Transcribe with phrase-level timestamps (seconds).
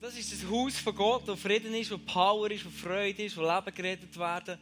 [0.00, 3.36] Das ist das Haus von Gott, wo Frieden ist, wo Power ist, wo Freude ist,
[3.36, 4.58] wo Leben geredet werden.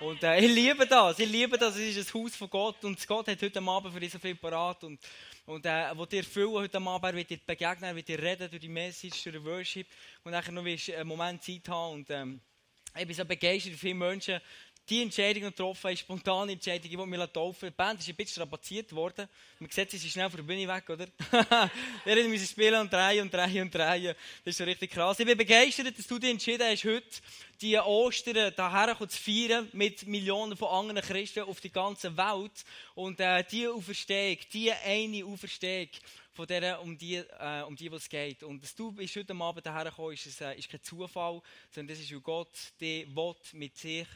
[0.00, 3.06] Und äh, ich liebe das, ich liebe das, es ist ein Haus von Gott und
[3.06, 4.82] Gott hat heute Abend für dich so viel parat.
[4.84, 4.98] Und,
[5.44, 8.48] und äh, wo dir füllen heute Abend, er wird dir begegnen, er wird dir reden
[8.48, 9.86] durch die Message, durch den Worship.
[10.24, 12.40] Und nachher noch einen Moment Zeit haben und ähm,
[12.96, 14.40] ich bin so begeistert, viele Menschen
[14.88, 17.68] die Entscheidung getroffen, eine spontane Entscheidung, ich will mich taufen.
[17.68, 19.28] Die Band ist ein bisschen strapaziert worden.
[19.58, 21.06] Man sieht, sie sind schnell von der Bühne weg, oder?
[22.04, 24.14] Wir müssen spielen und drehen und drehen und drehen.
[24.44, 25.18] Das ist schon richtig krass.
[25.20, 27.20] Ich bin begeistert, dass du dich entschieden hast, heute
[27.60, 32.64] die Ostern daher zu feiern mit Millionen von anderen Christen auf der ganzen Welt.
[32.94, 35.88] Und äh, die Auferstehung, die eine Auferstehung,
[36.38, 38.44] von der, um die, äh, um die es geht.
[38.44, 41.96] Und dass du bist heute Abend daher gekommen, ist, ist, äh, ist kein Zufall, sondern
[41.96, 44.06] das ist, weil Gott die will mit sich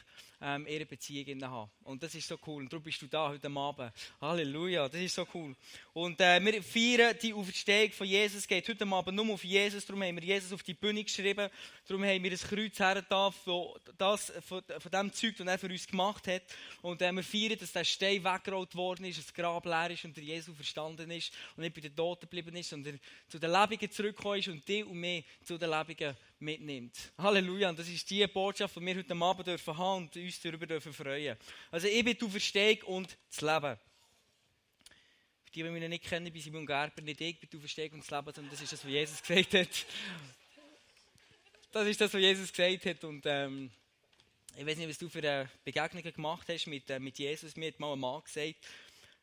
[0.43, 1.71] ähm, ihre Beziehung haben.
[1.83, 2.63] Und das ist so cool.
[2.63, 3.93] Und darum bist du da heute Abend.
[4.19, 5.55] Halleluja, das ist so cool.
[5.93, 8.39] Und äh, wir feiern die Auferstehung von Jesus.
[8.39, 9.85] Es geht heute Abend nur auf Jesus.
[9.85, 11.49] Darum haben wir Jesus auf die Bühne geschrieben.
[11.87, 15.87] Darum haben wir das Kreuz hergetan von, das, von, dem Zeug, das er für uns
[15.87, 16.43] gemacht hat.
[16.81, 20.17] Und äh, wir feiern, dass der Stein weggerollt worden ist, das Grab leer ist und
[20.17, 23.89] der Jesus verstanden ist und nicht bei den Toten geblieben ist, sondern zu den Lebenden
[23.89, 27.11] zurückgekommen ist und die und mich zu den Lebenden mitnimmt.
[27.17, 27.69] Halleluja.
[27.69, 30.93] Und das ist die Botschaft, die wir heute Abend dürfen haben und uns darüber dürfen
[30.93, 31.37] freuen.
[31.71, 33.77] Also ich bin du Versteg und das Leben.
[35.45, 37.99] Für die, die mich nicht kennen, bin Simon Gerber, nicht ich bin du Versteg und
[37.99, 39.85] das Leben, sondern das ist das, was Jesus gesagt hat.
[41.71, 43.71] Das ist das, was Jesus gesagt hat und ähm,
[44.55, 47.55] ich weiß nicht, was du für Begegnungen gemacht hast mit, äh, mit Jesus.
[47.55, 48.55] Mir hat mal ein Mann gesagt,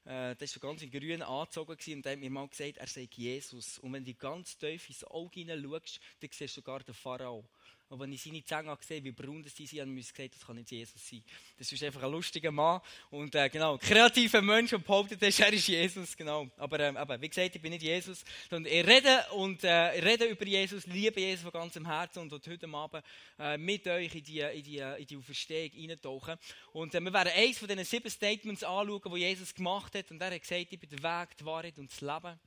[0.04, 3.78] äh, das war ganz in grün angezogen und hat mir mal gesagt, er sei Jesus.
[3.78, 7.44] Und wenn du ganz tief ins Auge hineinschaust, dann siehst du sogar den Pharao.
[7.90, 10.54] Und wenn ich seine Zähne gesehen wie braun sie sind, habe ich gesagt, das kann
[10.54, 11.24] nicht Jesus sein.
[11.58, 12.80] Das ist einfach ein lustiger Mann.
[13.10, 16.16] Und äh, genau, kreativer Mensch, der behauptet, er ist Jesus.
[16.16, 16.48] Genau.
[16.56, 18.24] Aber, ähm, aber wie gesagt, ich bin nicht Jesus.
[18.48, 22.68] Sondern ich rede, und, äh, rede über Jesus, liebe Jesus von ganzem Herzen und heute
[22.68, 23.04] Abend
[23.40, 26.36] äh, mit euch in die, in die, in die Auferstehung eintauchen.
[26.72, 30.08] Und äh, wir werden eins von diesen sieben Statements anschauen, die Jesus gemacht hat.
[30.12, 32.38] Und er hat gesagt, ich bin der Weg, die Wahrheit und das Leben.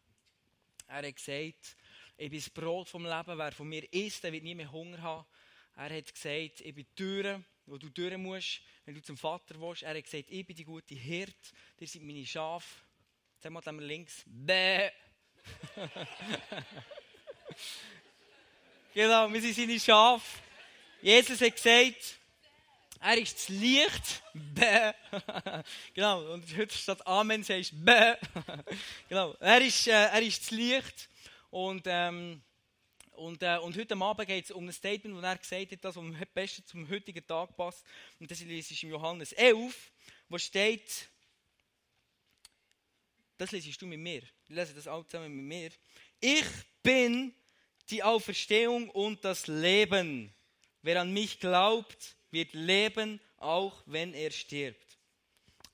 [0.87, 1.75] Er hat gesagt,
[2.17, 3.37] ich bin das Brot vom Leben.
[3.37, 5.25] Wer von mir isst, der wird nie mehr Hunger haben.
[5.75, 9.59] Er hat gesagt, ich bin die Tür, wo du durch musst, wenn du zum Vater
[9.59, 9.83] willst.
[9.83, 11.35] Er hat gesagt, ich bin die gute Hirt.
[11.79, 12.67] Ihr seid meine Schafe.
[13.35, 14.23] Jetzt haben wir links.
[14.25, 14.91] Bäh.
[18.93, 20.39] genau, wir sind seine Schafe.
[21.01, 22.19] Jesus hat gesagt,
[23.01, 24.23] er ist das Licht.
[24.33, 24.93] Bäh.
[25.93, 28.15] genau, und heute statt Amen sagst du Bäh.
[29.09, 31.09] genau, er ist, äh, er ist das Licht.
[31.53, 32.41] Und, ähm,
[33.11, 35.97] und, äh, und heute Abend geht es um ein Statement, das er gesagt hat, das
[35.97, 37.85] am besten zum heutigen Tag passt.
[38.19, 39.91] Und das ist im Johannes 11,
[40.29, 41.09] wo steht,
[43.37, 44.23] das lesest du mit mir.
[44.45, 45.69] Ich lese das auch zusammen mit mir.
[46.19, 46.45] Ich
[46.81, 47.35] bin
[47.91, 50.33] die Auferstehung und das Leben.
[50.81, 54.97] Wer an mich glaubt, wird leben, auch wenn er stirbt.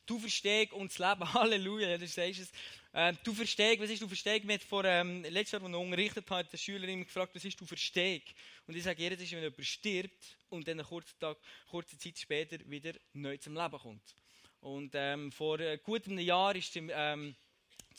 [0.06, 1.34] Du verstehst uns Leben.
[1.34, 2.52] Halleluja, das sagst es.
[2.92, 4.48] Ähm, du verstehst, was ist du verstehst?
[4.48, 7.60] Wir vor ähm, letztes Jahr, als ich unterrichtet habe, hat der Schülerin gefragt, was ist
[7.60, 8.34] du verstehst?
[8.66, 11.38] Und ich sage, jedes ist, wenn jemand stirbt und dann eine kurze, Tag,
[11.70, 14.16] kurze Zeit später wieder neu zum Leben kommt.
[14.62, 17.36] Und ähm, vor äh, gut einem Jahr ist der, ähm,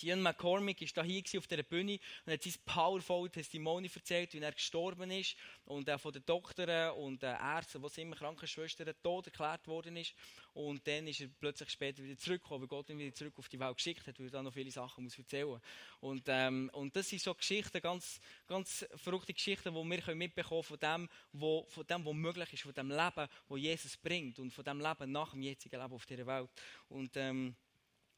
[0.03, 4.53] Ian McCormick war hier auf dieser Bühne und hat sein powerful Testimony erzählt, wie er
[4.53, 9.67] gestorben ist und äh, von den Doktoren und den Ärzten, was immer Krankenschwestern, tot erklärt
[9.67, 10.15] worden ist.
[10.53, 13.61] Und dann ist er plötzlich später wieder zurückgekommen, weil Gott ihn wieder zurück auf die
[13.61, 15.61] Welt geschickt hat, weil er da noch viele Sachen muss erzählen muss.
[16.01, 20.79] Und, ähm, und das sind so Geschichten, ganz, ganz verrückte Geschichten, die wir mitbekommen von
[20.79, 24.65] dem, wo, von dem, was möglich ist, von dem Leben, das Jesus bringt und von
[24.65, 26.51] dem Leben nach dem jetzigen Leben auf dieser Welt.
[26.89, 27.55] Und, ähm,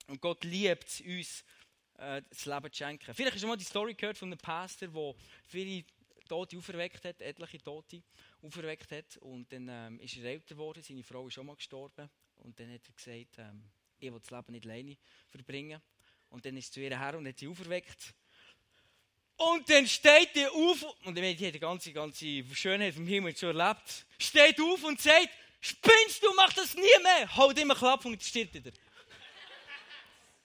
[0.09, 1.45] und Gott liebt uns,
[2.03, 3.15] äh, das Leben zu schenken.
[3.15, 5.15] Vielleicht hast du mal die Story gehört von einem Pastor, der
[5.47, 5.85] viele
[6.29, 8.03] Tote auferweckt hat, etliche Tote
[8.43, 9.17] auferweckt hat.
[9.19, 12.11] Und dann ähm, ist er älter geworden, seine Frau ist auch mal gestorben.
[12.37, 13.65] Und dann hat er gesagt, ähm,
[13.99, 14.97] ich will das Leben nicht alleine
[15.31, 15.81] verbringen.
[16.31, 18.15] Und dann ist er zu ihr her und hat sie auferweckt.
[19.37, 23.07] Und dann steht er auf, und ich meine, die hat die ganze, ganze Schönheit vom
[23.07, 25.31] Himmel schon erlebt, steht auf und sagt,
[25.61, 27.37] spinnst du, mach das nie mehr.
[27.37, 28.71] Haut immer Klapp und stirbt wieder.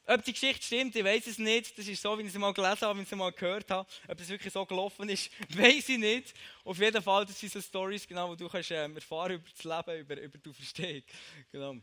[0.09, 1.77] Ob die Geschichte stimmt, ich weiß es nicht.
[1.77, 3.85] Das ist so, wie ich es mal gelesen habe, wie ich es mal gehört habe.
[4.07, 6.33] Ob es wirklich so gelaufen ist, weiß ich nicht.
[6.63, 9.63] Auf jeden Fall, das sind so Stories, genau, wo du kannst, ähm, erfahren über das
[9.65, 11.07] Leben, über, über du verstehst.
[11.51, 11.75] Genau.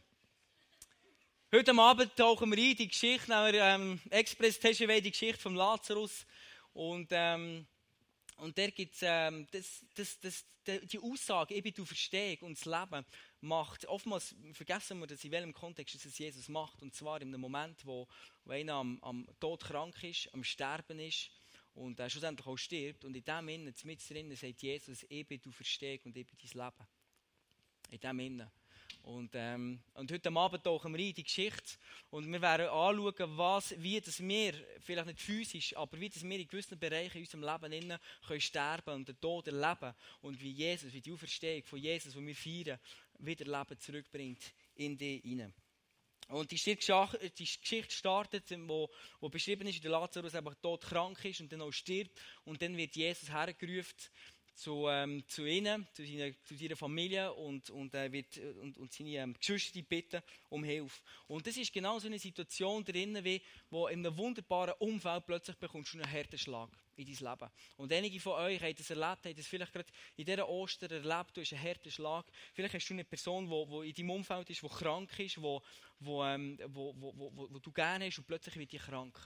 [1.52, 6.24] Heute Abend tauchen wir ein, die Geschichte, ähm, Express TGW, die Geschichte von Lazarus.
[6.72, 7.66] Und, ähm,
[8.36, 13.04] und der gibt ähm, das, das, das, die Aussage, eben du verstehst und das Leben
[13.40, 13.86] macht.
[13.86, 16.82] Oftmals vergessen wir, dass in welchem Kontext es Jesus macht.
[16.82, 18.08] Und zwar in einem Moment, wo,
[18.44, 21.30] wo einer am, am Tod krank ist, am Sterben ist
[21.74, 23.04] und äh, schlussendlich auch stirbt.
[23.04, 26.88] Und in dem Innen, mit drinnen, sagt Jesus, bin du Versteg und bin dein Leben.
[27.90, 28.63] In dem Innen.
[29.04, 31.76] Und, ähm, und heute Abend tauchen wir in die Geschichte
[32.08, 36.38] und wir werden anschauen, was, wie das wir, vielleicht nicht physisch, aber wie das wir
[36.38, 40.52] in gewissen Bereichen in unserem Leben innen können sterben und den Tod erleben und wie
[40.52, 42.80] Jesus, wie die Auferstehung von Jesus, die wir feiern,
[43.18, 45.52] wieder Leben zurückbringt in die hinein.
[46.28, 48.88] Und die Geschichte startet, wo,
[49.20, 52.18] wo beschrieben ist, wie der Lazarus einfach tot krank ist und dann auch stirbt.
[52.44, 53.94] Und dann wird Jesus hergerufen
[54.54, 58.92] zu, ähm, zu ihnen, zu, seiner, zu seiner Familie und, und, äh, wird, und, und
[58.92, 61.02] seine ähm, Geschwister bitten um Hilfe.
[61.26, 65.56] Und das ist genau so eine Situation drin, wie, wo in einem wunderbaren Umfeld plötzlich
[65.56, 67.50] bekommst du einen harten Schlag in dein Leben.
[67.76, 71.36] Und einige von euch haben das erlebt, haben das vielleicht gerade in dieser Ostern erlebt,
[71.36, 72.26] du hast einen harten Schlag.
[72.52, 75.62] Vielleicht hast du eine Person, die, in deinem Umfeld ist, die krank ist, wo,
[75.98, 79.18] wo, ähm, wo, wo, wo, wo du gerne hast und plötzlich wird die krank.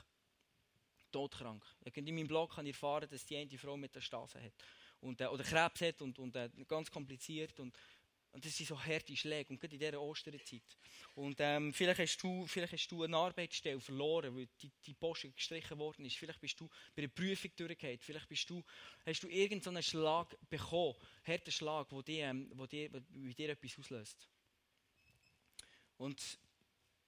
[1.10, 1.64] Todkrank.
[1.94, 4.52] In meinem Blog habe ich erfahren, dass die eine Frau mit der Stase hat
[5.00, 7.58] und, äh, oder Krebs hat und, und äh, ganz kompliziert.
[7.60, 7.76] Und,
[8.32, 10.62] und das sind so harte Schläge, und gerade in dieser Osterzeit.
[11.14, 15.26] Und ähm, vielleicht, hast du, vielleicht hast du eine Arbeitsstelle verloren, weil die, die Post
[15.34, 16.16] gestrichen worden ist.
[16.16, 17.98] Vielleicht bist du bei einer Prüfung durchgefallen.
[17.98, 18.62] Vielleicht bist du,
[19.06, 24.28] hast du irgendeinen Schlag bekommen, einen harten Schlag, der dir, ähm, dir, etwas auslöst.
[25.96, 26.38] Und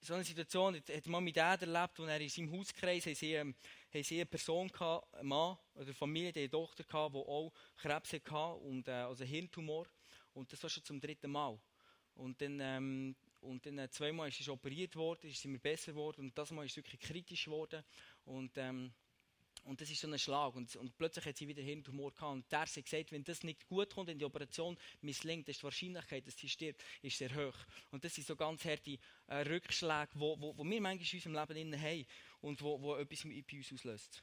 [0.00, 3.54] so eine Situation hat man mit Dad erlebt, wo er in seinem Hauskreis sie, ähm,
[3.92, 7.18] haben sie eine Person gehabt, einen Mann oder eine Familie, die eine Tochter gehabt, die
[7.18, 9.86] auch Krebs hatte und äh, also Hirntumor.
[10.32, 11.58] Und das war schon zum dritten Mal.
[12.14, 15.92] Und dann, ähm, und dann äh, zweimal ist sie operiert worden, ist sie mir besser
[15.92, 17.82] geworden und das Mal ist es wirklich kritisch geworden.
[18.24, 18.92] Und ähm,
[19.64, 20.54] und das ist so ein Schlag.
[20.54, 22.32] Und, und plötzlich hat sie wieder Hirntumor gehabt.
[22.32, 25.64] Und der hat gesagt, wenn das nicht gut kommt, wenn die Operation misslingt, ist die
[25.64, 27.56] Wahrscheinlichkeit, dass sie stirbt, ist sehr hoch.
[27.90, 31.30] Und das sind so ganz harte äh, Rückschläge, die wo, wo, wo wir manchmal in
[31.30, 32.06] unserem Leben haben
[32.40, 34.22] und wo, wo etwas bei uns auslöst.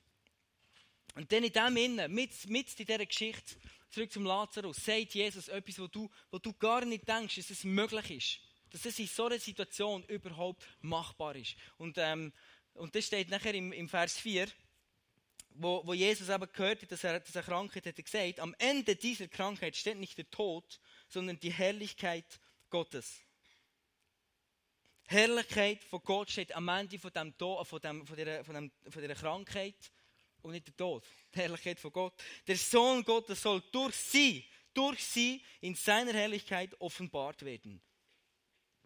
[1.16, 3.56] Und dann in dem Innen, mit, mit in dieser Geschichte,
[3.90, 7.64] zurück zum Lazarus, sagt Jesus etwas, wo du, wo du gar nicht denkst, dass es
[7.64, 8.40] möglich ist.
[8.72, 11.56] Dass es in so einer Situation überhaupt machbar ist.
[11.78, 12.34] Und, ähm,
[12.74, 14.48] und das steht nachher im, im Vers 4
[15.60, 18.96] wo, wo Jesus aber gehört hat, dass er, dass er Krankheit hätte gesagt, am Ende
[18.96, 23.22] dieser Krankheit steht nicht der Tod, sondern die Herrlichkeit Gottes.
[25.08, 28.72] Herrlichkeit von Gott steht am Ende von, dem Tod, von, dem, von, dieser, von, dem,
[28.90, 29.92] von dieser Krankheit
[30.42, 31.06] und nicht der Tod.
[31.34, 32.14] Die Herrlichkeit von Gott.
[32.46, 37.82] Der Sohn Gottes soll durch sie, durch sie in seiner Herrlichkeit offenbart werden.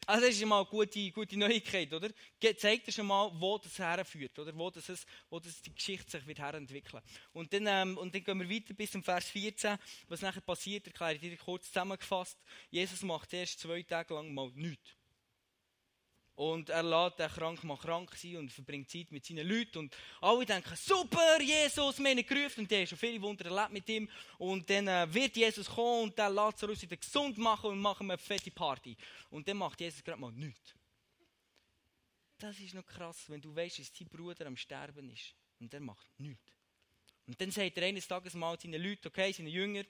[0.08, 2.10] Also das ist mal eine gute, gute Neuigkeit, oder?
[2.58, 4.56] Zeigt dir schon mal, wo das herführt, oder?
[4.56, 7.04] Wo, das, wo das die Geschichte sich wird herentwickeln.
[7.34, 9.78] Und dann, ähm, und dann gehen wir weiter bis zum Vers 14.
[10.08, 12.38] Was nachher passiert, erkläre ich dir kurz zusammengefasst.
[12.72, 15.01] Jesus macht erst zwei Tage lang mal nichts.
[16.42, 19.78] Und er lässt den Krank mal krank sein und verbringt Zeit mit seinen Leuten.
[19.78, 22.62] Und alle denken, super, Jesus, wir haben gerufen.
[22.62, 24.10] Und der hat schon viele Wunder erlebt mit ihm.
[24.40, 28.18] Und dann äh, wird Jesus kommen und der Lazarus wieder gesund machen und machen eine
[28.18, 28.98] fette Party.
[29.30, 30.74] Und dann macht Jesus gerade mal nichts.
[32.40, 35.36] Das ist noch krass, wenn du weißt, dass dein Bruder am Sterben ist.
[35.60, 36.52] Und der macht nichts.
[37.28, 39.84] Und dann sagt er eines Tages mal seinen Leuten, okay, seine Jünger,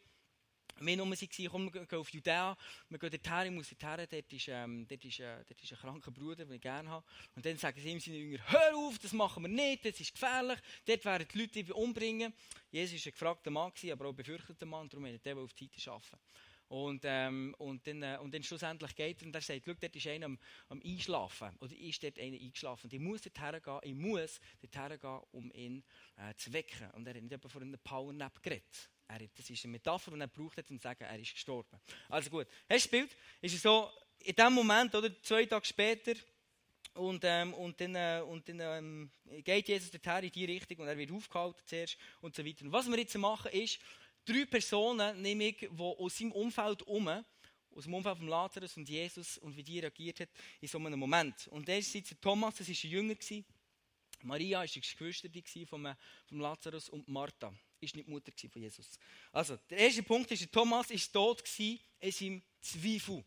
[0.82, 2.58] wir waren waren, komm, wir gehen auf Judäa,
[2.90, 5.78] wir gehen dorthin, ich muss dorthin, dort ist, ähm, dort, ist, äh, dort ist ein
[5.78, 7.06] kranker Bruder, den ich gerne habe.
[7.36, 10.14] Und dann sagen sie ihm seine Jünger, hör auf, das machen wir nicht, das ist
[10.14, 12.34] gefährlich, dort werden die Leute die umbringen.
[12.72, 15.70] Jesus war ein gefragter Mann, aber auch ein befürchteter Mann, darum wollte er auf die
[15.76, 16.18] Seite arbeiten.
[16.72, 19.94] Und, ähm, und, dann, äh, und dann schlussendlich geht er und er sagt, schau, dort
[19.94, 20.40] ist einer am,
[20.70, 21.50] am Einschlafen.
[21.60, 22.90] Oder ist dort einer eingeschlafen.
[22.94, 25.84] Ich muss dorthin gehen, ich muss dorthin gehen, um ihn
[26.16, 26.90] äh, zu wecken.
[26.92, 28.90] Und er hat nicht von einem Powernap geredet.
[29.12, 31.78] Er, das ist eine Metapher, die er braucht um zu sagen, er ist gestorben.
[32.08, 33.18] Also gut, hast du das Bild?
[33.42, 36.14] Ist so, in dem Moment, oder zwei Tage später,
[36.94, 39.12] und, ähm, und dann, äh, und dann ähm,
[39.44, 42.66] geht Jesus dorthin in die Richtung und er wird aufgehalten zuerst und so weiter.
[42.66, 43.80] Und was wir jetzt machen ist,
[44.26, 47.08] drei Personen, nämlich, die aus seinem Umfeld herum,
[47.74, 51.00] aus dem Umfeld von Lazarus und Jesus und wie die reagiert hat in so einem
[51.00, 51.48] Moment.
[51.48, 53.16] Und der ist jetzt Thomas, das war ein Jünger.
[54.24, 55.30] Maria war die Geschwister
[55.66, 55.96] von,
[56.28, 59.00] von Lazarus und Martha ist nicht die Mutter von Jesus.
[59.32, 63.24] Also, der erste Punkt ist, Thomas war tot in seinem Zweifel.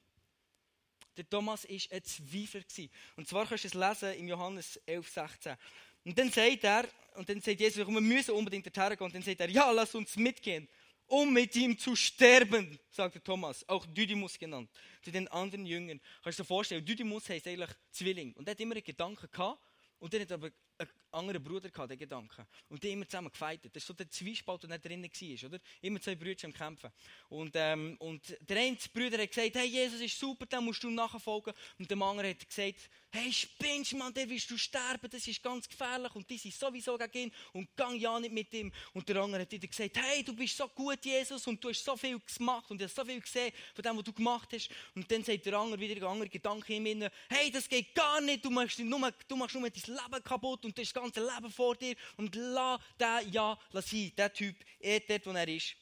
[1.16, 2.88] Der Thomas war ein Zweifler.
[3.16, 5.56] Und zwar kannst du es lesen im Johannes 11, 16.
[6.04, 9.06] Und dann sagt er, und dann sagt Jesus, wir müssen unbedingt dorthin gehen.
[9.06, 10.68] Und dann sagt er, ja, lass uns mitgehen,
[11.06, 14.70] um mit ihm zu sterben, sagte Thomas, auch Didymus genannt,
[15.02, 16.00] zu den anderen Jüngern.
[16.22, 18.32] Kannst du dir vorstellen, Didymus heißt eigentlich Zwilling.
[18.34, 19.60] Und er hat immer einen Gedanken gehabt,
[19.98, 22.46] und dann hat er aber einen anderen Bruder gehabt, den Gedanken.
[22.68, 23.74] Und die immer zusammen gefeitet.
[23.74, 25.60] Das war so der Zwiespalt, der nicht drinnen war, oder?
[25.80, 26.90] Immer zwei Brüder am Kämpfen.
[27.28, 30.90] Und, ähm, und der eine Bruder hat gesagt, hey, Jesus ist super, dann musst du
[30.90, 31.54] nachfolgen.
[31.78, 35.68] Und der andere hat gesagt, hey, spinnst Mann, der willst du sterben, das ist ganz
[35.68, 36.14] gefährlich.
[36.14, 38.72] Und die sind sowieso gegen ihn und gang ja nicht mit ihm.
[38.92, 41.84] Und der andere hat wieder gesagt, hey, du bist so gut, Jesus, und du hast
[41.84, 44.68] so viel gemacht und du hast so viel gesehen von dem, was du gemacht hast.
[44.94, 48.20] Und dann sagt der andere wieder ein anderer Gedanke in mir, hey, das geht gar
[48.20, 51.76] nicht, du machst nur, du machst nur dein Leben kaputt und das ganze Leben vor
[51.76, 55.76] dir und lass den ja lass sein, der Typ, er dort, wo er ist.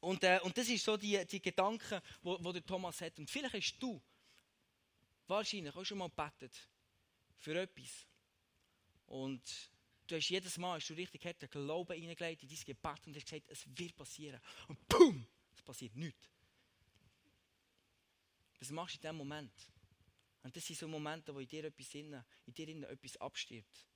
[0.00, 3.18] Und, äh, und das ist so die, die Gedanken, wo, wo der Thomas hat.
[3.18, 4.00] Und vielleicht hast du
[5.26, 6.68] wahrscheinlich auch schon mal gebetet
[7.36, 8.06] für etwas.
[9.06, 9.42] Und
[10.06, 13.16] du hast jedes Mal hast du richtig hart den Glauben hineingelegt in dein Gebet und
[13.16, 14.40] hast gesagt, es wird passieren.
[14.68, 15.26] Und BUM!
[15.54, 16.30] Es passiert nichts.
[18.58, 19.52] Was machst du in diesem Moment?
[20.42, 23.89] Und das sind so Momente, wo in dir etwas in, in dir etwas abstirbt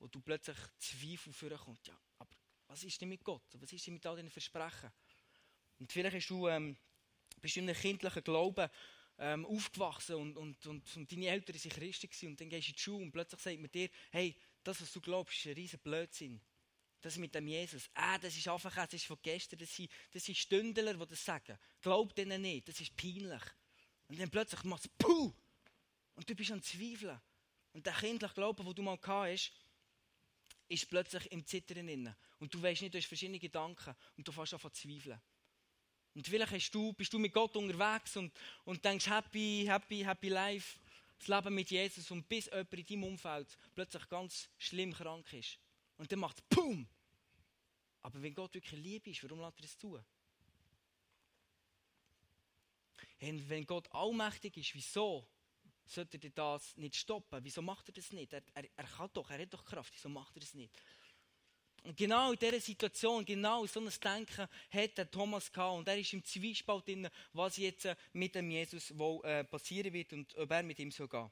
[0.00, 1.86] wo du plötzlich Zweifel vorkommt.
[1.86, 2.34] Ja, aber
[2.66, 3.44] was ist denn mit Gott?
[3.54, 4.90] Was ist denn mit all diesen Versprechen?
[5.78, 6.76] Und vielleicht hast du, ähm,
[7.40, 8.68] bist du in einem kindlichen Glauben
[9.18, 12.76] ähm, aufgewachsen und, und, und, und, deine Eltern sind Christen und dann gehst du in
[12.76, 15.78] die Schule und plötzlich sagt man dir, hey, das, was du glaubst, ist ein riesen
[15.80, 16.40] Blödsinn.
[17.02, 20.24] Das mit dem Jesus, ah, das ist einfach, das ist von gestern, das sind, das
[20.24, 21.58] sind Stündler, die das sagen.
[21.80, 23.42] Glaub denen nicht, das ist peinlich.
[24.08, 25.32] Und dann plötzlich macht es Puh!
[26.14, 27.18] Und du bist am Zweifeln.
[27.72, 29.52] Und der kindliche Glaube, den du mal gehabt hast,
[30.70, 32.16] ist plötzlich im Zittern inne.
[32.38, 35.20] Und du weißt nicht, du hast verschiedene Gedanken und du fängst an zu zweifeln.
[36.14, 38.32] Und vielleicht hast du, bist du mit Gott unterwegs und,
[38.64, 40.78] und denkst, happy, happy, happy life,
[41.18, 45.58] das Leben mit Jesus und bis jemand in deinem Umfeld plötzlich ganz schlimm krank ist.
[45.98, 46.88] Und dann macht es PUM!
[48.02, 50.00] Aber wenn Gott wirklich lieb ist, warum lässt er es zu?
[53.20, 55.26] Und wenn Gott allmächtig ist, wieso
[55.90, 57.40] sollte er das nicht stoppen?
[57.42, 58.32] Wieso macht er das nicht?
[58.32, 60.72] Er, er, er kann doch, er hat doch Kraft, wieso macht er das nicht?
[61.82, 65.98] Und genau in dieser Situation, genau so einem Denken hat der Thomas gehabt und er
[65.98, 70.36] ist im Zwiespalt drin, was jetzt äh, mit dem Jesus wohl äh, passieren wird und
[70.36, 71.30] ob er mit ihm soll gehen.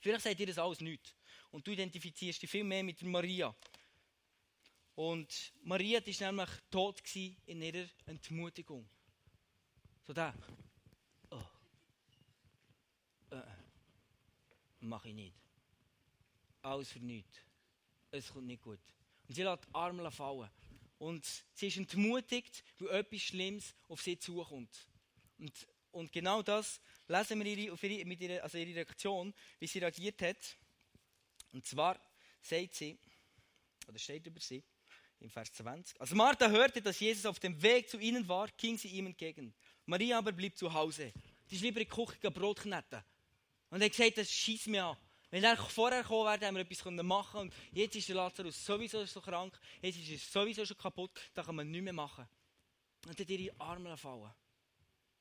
[0.00, 1.14] Vielleicht sagt ihr das alles nicht
[1.50, 3.54] und du identifizierst dich viel mehr mit Maria.
[4.94, 8.88] Und Maria war nämlich tot in ihrer Entmutigung.
[10.06, 10.34] So da.
[11.30, 11.42] Oh.
[13.30, 13.36] Äh.
[13.36, 13.42] äh
[14.80, 15.36] mache ich nicht.
[16.62, 17.38] Alles für nichts.
[18.10, 18.80] Es kommt nicht gut.
[19.28, 20.50] Und sie lässt die Arme fallen.
[20.98, 24.88] Und sie ist entmutigt, weil etwas Schlimmes auf sie zukommt.
[25.38, 25.52] Und,
[25.92, 29.78] und genau das lesen wir ihre, auf ihre, mit ihrer, also ihre Reaktion, wie sie
[29.78, 30.56] reagiert hat.
[31.52, 32.00] Und zwar
[32.40, 32.98] sagt sie,
[33.86, 34.62] oder steht über sie,
[35.20, 36.00] im Vers 20.
[36.00, 39.54] Als Martha hörte, dass Jesus auf dem Weg zu ihnen war, ging sie ihm entgegen.
[39.86, 41.12] Maria aber blieb zu Hause.
[41.46, 43.02] Sie ist lieber in die Küche Brot kneten.
[43.70, 44.96] Und er hat gesagt, das schießt mir an.
[45.30, 47.50] Wenn er vorher gekommen wäre, hätten wir etwas machen können.
[47.50, 51.42] Und jetzt ist der Lazarus sowieso so krank, jetzt ist er sowieso schon kaputt, da
[51.42, 52.26] kann man nichts mehr machen.
[53.06, 54.32] Und dann dir die Arme fallen.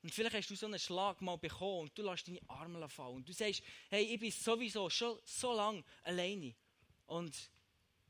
[0.03, 3.15] Und vielleicht hast du so einen Schlag mal bekommen und du lässt deine Arme fallen.
[3.15, 6.55] Und du sagst, hey, ich bin sowieso schon so lange alleine.
[7.07, 7.35] Und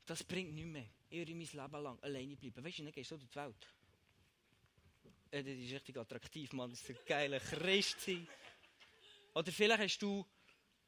[0.06, 0.88] das bringt nichts mehr.
[1.10, 2.64] Ich würde mein Leben lang alleine bleiben.
[2.64, 3.74] Weißt du, dann gehst du durch die Welt.
[5.30, 6.70] Äh, das ist richtig attraktiv, Mann.
[6.70, 8.08] Das ist ein geiler Christ.
[9.38, 10.26] Oder vielleicht hast du,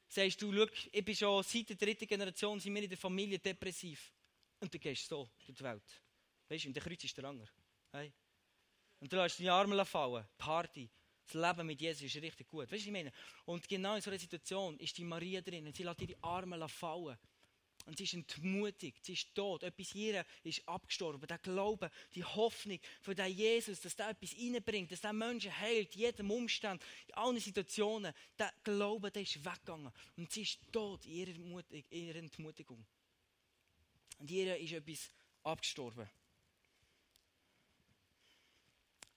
[0.09, 4.11] sagst du, ich bin schon seit der dritten Generation, sind wir in der Familie depressiv.
[4.59, 6.03] Und du gehst so durch die Welt.
[6.49, 7.47] Weißt du, und der Kreuz ist der Anger.
[7.93, 8.11] Hey.
[8.99, 10.27] Und du lässt deine Arme fallen.
[10.37, 10.89] Party.
[11.25, 12.69] Das Leben mit Jesus ist richtig gut.
[12.69, 13.13] Weißt du, ich meine?
[13.45, 16.67] Und genau in so einer Situation ist die Maria drin und sie lässt ihre Arme
[16.67, 17.17] fallen.
[17.85, 19.63] Und sie ist entmutigt, sie ist tot.
[19.63, 21.27] Etwas hier ist abgestorben.
[21.27, 25.95] Der Glaube, die Hoffnung für den Jesus, dass der etwas reinbringt, dass der Menschen heilt,
[25.95, 28.13] in jedem Umstand, in allen Situationen.
[28.37, 29.91] Der Glaube, der ist weggegangen.
[30.15, 32.85] Und sie ist tot in ihrer, Mutig, in ihrer Entmutigung.
[34.19, 35.09] Und hier ist etwas
[35.43, 36.07] abgestorben.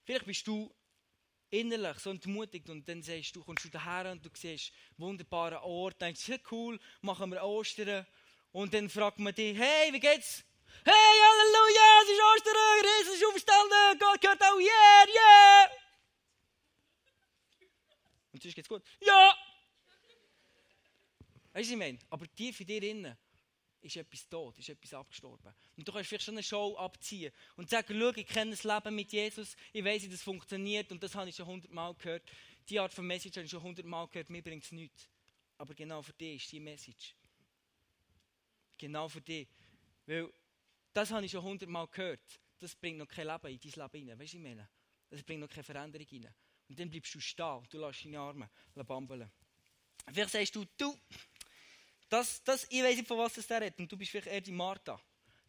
[0.04, 0.74] Vielleicht bist du
[1.50, 6.00] innerlich so entmutigt und dann sagst du, kommst du daher und du siehst wunderbaren Ort,
[6.00, 8.06] denkst, ja cool, machen wir Ostern
[8.54, 10.44] und dann fragt man dich, hey, wie geht's?
[10.84, 15.70] Hey, Halleluja, es ist Ostern, Jesus ist aufgestanden, Gott gehört auch, yeah, yeah.
[18.32, 18.82] Und sonst geht's gut.
[19.00, 19.36] Ja!
[21.52, 21.98] Weißt du, ich meine?
[22.10, 23.16] Aber tief in dir innen
[23.80, 25.52] ist etwas tot, ist etwas abgestorben.
[25.76, 28.94] Und du kannst vielleicht schon eine Show abziehen und sagen, schau, ich kenne das Leben
[28.94, 32.22] mit Jesus, ich weiß, wie das funktioniert und das habe ich schon hundertmal gehört.
[32.68, 35.08] Die Art von Message habe ich schon hundertmal gehört, mir bringt es nichts.
[35.58, 37.16] Aber genau für dich ist die Message.
[38.78, 39.48] Genau für dich.
[40.06, 40.32] Weil
[40.92, 42.40] das habe ich schon hundertmal gehört.
[42.58, 44.18] Das bringt noch kein Leben in dein Leben rein.
[44.18, 44.68] Weißt du, ich meine?
[45.10, 46.34] Das bringt noch keine Veränderung rein.
[46.68, 49.30] Und dann bleibst du stehen du lässt deine Arme bambeln.
[50.12, 50.98] Vielleicht sagst du, du,
[52.08, 53.78] das, das, ich weiß nicht, von was es da redet.
[53.78, 55.00] Und du bist vielleicht eher die Martha.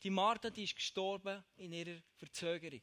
[0.03, 2.81] Die Martha, die ist gestorben in ihrer Verzögerung.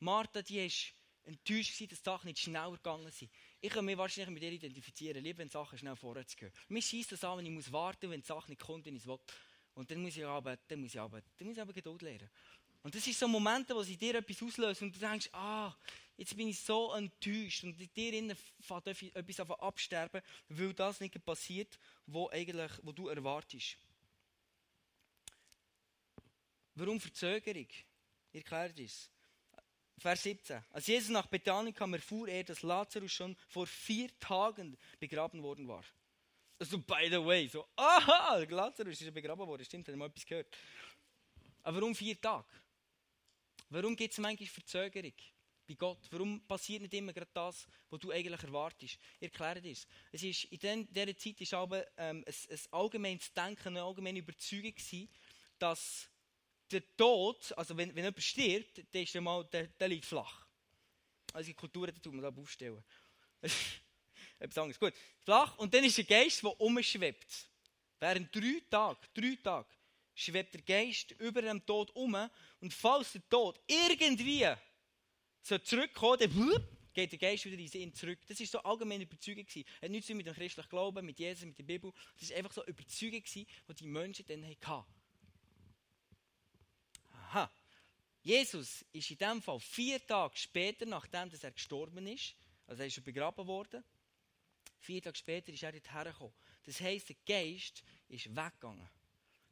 [0.00, 3.30] Martha, die ist enttäuscht gewesen, dass Sachen nicht schneller gegangen sind.
[3.60, 6.52] Ich kann mich wahrscheinlich mit ihr identifizieren, lieber wenn Sachen schnell vorwärts gehen.
[6.68, 9.02] Mir schießt das an, wenn ich muss warten wenn die Sache nicht kommt, wenn ich
[9.02, 9.18] es will.
[9.74, 12.30] Und dann muss ich aber, dann muss ich aber, dann muss ich aber Geduld lernen.
[12.82, 15.72] Und das sind so Momente, wo sie dir etwas auslösen und du denkst, ah,
[16.16, 21.00] jetzt bin ich so enttäuscht und in dir innen fängt etwas an absterben, weil das
[21.00, 23.76] nicht passiert, wo eigentlich, wo du erwartest.
[26.74, 27.68] Warum Verzögerung?
[28.32, 29.10] Ich erkläre das.
[29.98, 30.64] Vers 17.
[30.70, 35.68] Als Jesus nach Bethanien kam, erfuhr er, dass Lazarus schon vor vier Tagen begraben worden
[35.68, 35.84] war.
[36.62, 40.46] Also, by the way, so, aha, Lazarus ist begraben worden, stimmt, hat mal etwas gehört.
[41.64, 42.46] Aber warum vier Tage?
[43.68, 45.12] Warum gibt es manchmal Verzögerung
[45.66, 46.06] bei Gott?
[46.12, 48.96] Warum passiert nicht immer gerade das, was du eigentlich erwartest?
[49.18, 49.88] Ich erkläre das.
[50.12, 54.72] Es ist, in dieser Zeit war aber ähm, ein, ein allgemeines Denken, eine allgemeine Überzeugung,
[54.72, 55.08] gewesen,
[55.58, 56.08] dass
[56.70, 60.46] der Tod, also wenn, wenn jemand stirbt, dann ist der, mal, der, der liegt flach.
[61.32, 62.84] Also die Kultur, da tut man da aufstellen.
[64.42, 64.80] Etwas anderes.
[64.80, 65.56] Gut, flach.
[65.58, 67.48] Und dann ist der Geist, der umschwebt.
[68.00, 69.68] Während drei Tagen, drei Tage,
[70.14, 72.16] schwebt der Geist über dem Tod um.
[72.60, 74.44] Und falls der Tod irgendwie
[75.42, 78.18] so zurückkommt, dann geht der Geist wieder in ihn zurück.
[78.26, 79.46] Das war so allgemeine Überzeugung.
[79.46, 81.92] Es hat nichts mit dem christlichen Glauben, mit Jesus, mit der Bibel.
[82.18, 83.46] Das war einfach so eine Überzeugung, die
[83.78, 84.84] die Menschen dann hatten.
[87.12, 87.48] Aha.
[88.22, 92.34] Jesus ist in dem Fall vier Tage später, nachdem er gestorben ist,
[92.66, 93.84] also er ist begraben worden,
[94.82, 96.34] vier Tage später ist er dorthin gekommen.
[96.64, 98.88] Das heisst, der Geist ist weggegangen.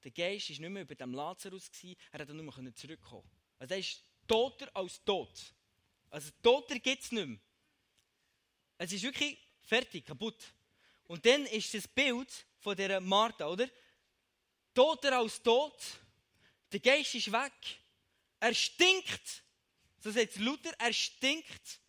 [0.02, 1.70] Der Geist war nicht mehr über dem Lazarus,
[2.12, 3.30] er konnte nur mehr zurückkommen.
[3.58, 5.54] Also er ist toter als tot.
[6.10, 7.38] Also toter gibt es nicht mehr.
[8.78, 10.52] Es ist wirklich fertig, kaputt.
[11.06, 13.68] Und dann ist das Bild von dieser Martha, oder?
[14.74, 15.80] Toter als tot.
[16.72, 17.52] Der Geist ist weg.
[18.38, 19.42] Er stinkt.
[19.98, 21.80] So sagt Luther, er stinkt.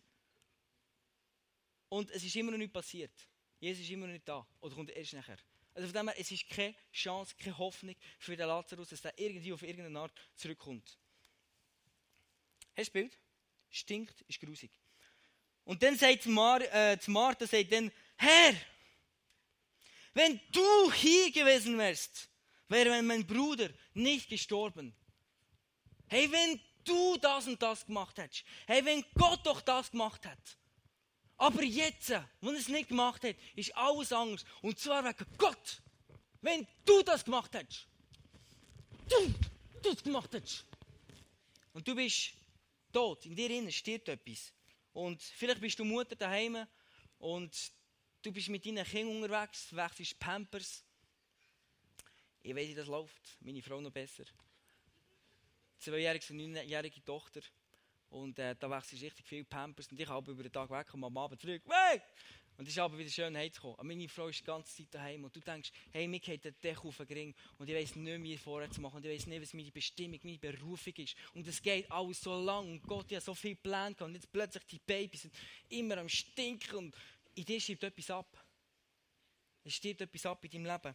[1.88, 3.12] Und es ist immer noch nicht passiert.
[3.62, 4.44] Jesus ist immer noch nicht da.
[4.60, 5.38] Oder kommt er erst nachher?
[5.72, 9.16] Also von dem her, es ist keine Chance, keine Hoffnung für den Lazarus, dass er
[9.16, 10.98] irgendwie auf irgendeine Art zurückkommt.
[12.76, 13.16] Hast du Bild?
[13.70, 14.72] Stinkt, ist grusig.
[15.62, 18.52] Und dann sagt Mar, äh, Martha, sagt dann, Herr,
[20.12, 22.28] wenn du hier gewesen wärst,
[22.66, 24.92] wäre mein Bruder nicht gestorben.
[26.08, 28.44] Hey, wenn du das und das gemacht hättest.
[28.66, 30.58] Hey, wenn Gott doch das gemacht hat.
[31.42, 34.44] Aber jetzt, wenn er es nicht gemacht hat, ist alles anders.
[34.60, 35.82] Und zwar wegen Gott.
[36.40, 37.88] Wenn du das gemacht hättest.
[39.08, 39.34] Du,
[39.82, 40.64] du das gemacht hättest.
[41.72, 42.34] Und du bist
[42.92, 43.26] tot.
[43.26, 44.52] In dir innen steht etwas.
[44.92, 46.64] Und vielleicht bist du Mutter daheim
[47.18, 47.72] und
[48.22, 50.84] du bist mit deinen Kindern unterwegs, wechselst Pampers.
[52.44, 53.36] Ich weiß, wie das läuft.
[53.40, 54.26] Meine Frau noch besser.
[55.80, 57.40] Zweijährige und neunjährige Tochter.
[58.12, 59.88] Und äh, da wechselst richtig viel Pampers.
[59.90, 61.62] Und ich habe über den Tag weg und am Abend zurück.
[61.64, 62.02] Weg!
[62.58, 63.76] Und es ist aber wieder schön heimzukommen.
[63.78, 65.24] Aber meine Frau ist die ganze Zeit daheim.
[65.24, 67.34] Und du denkst, hey, mir geht der Deckel auf den Ring.
[67.56, 68.96] Und ich weiß nicht, wie vorwärts zu machen.
[68.96, 71.16] Und ich weiß nicht, was meine Bestimmung, meine Berufung ist.
[71.32, 72.70] Und es geht alles so lang.
[72.70, 74.02] Und Gott hat so viel Pläne gehabt.
[74.02, 75.34] Und jetzt plötzlich die Babys sind
[75.70, 76.76] immer am Stinken.
[76.76, 76.96] Und
[77.34, 78.44] in dir stirbt etwas ab.
[79.64, 80.94] Es stirbt etwas ab in deinem Leben.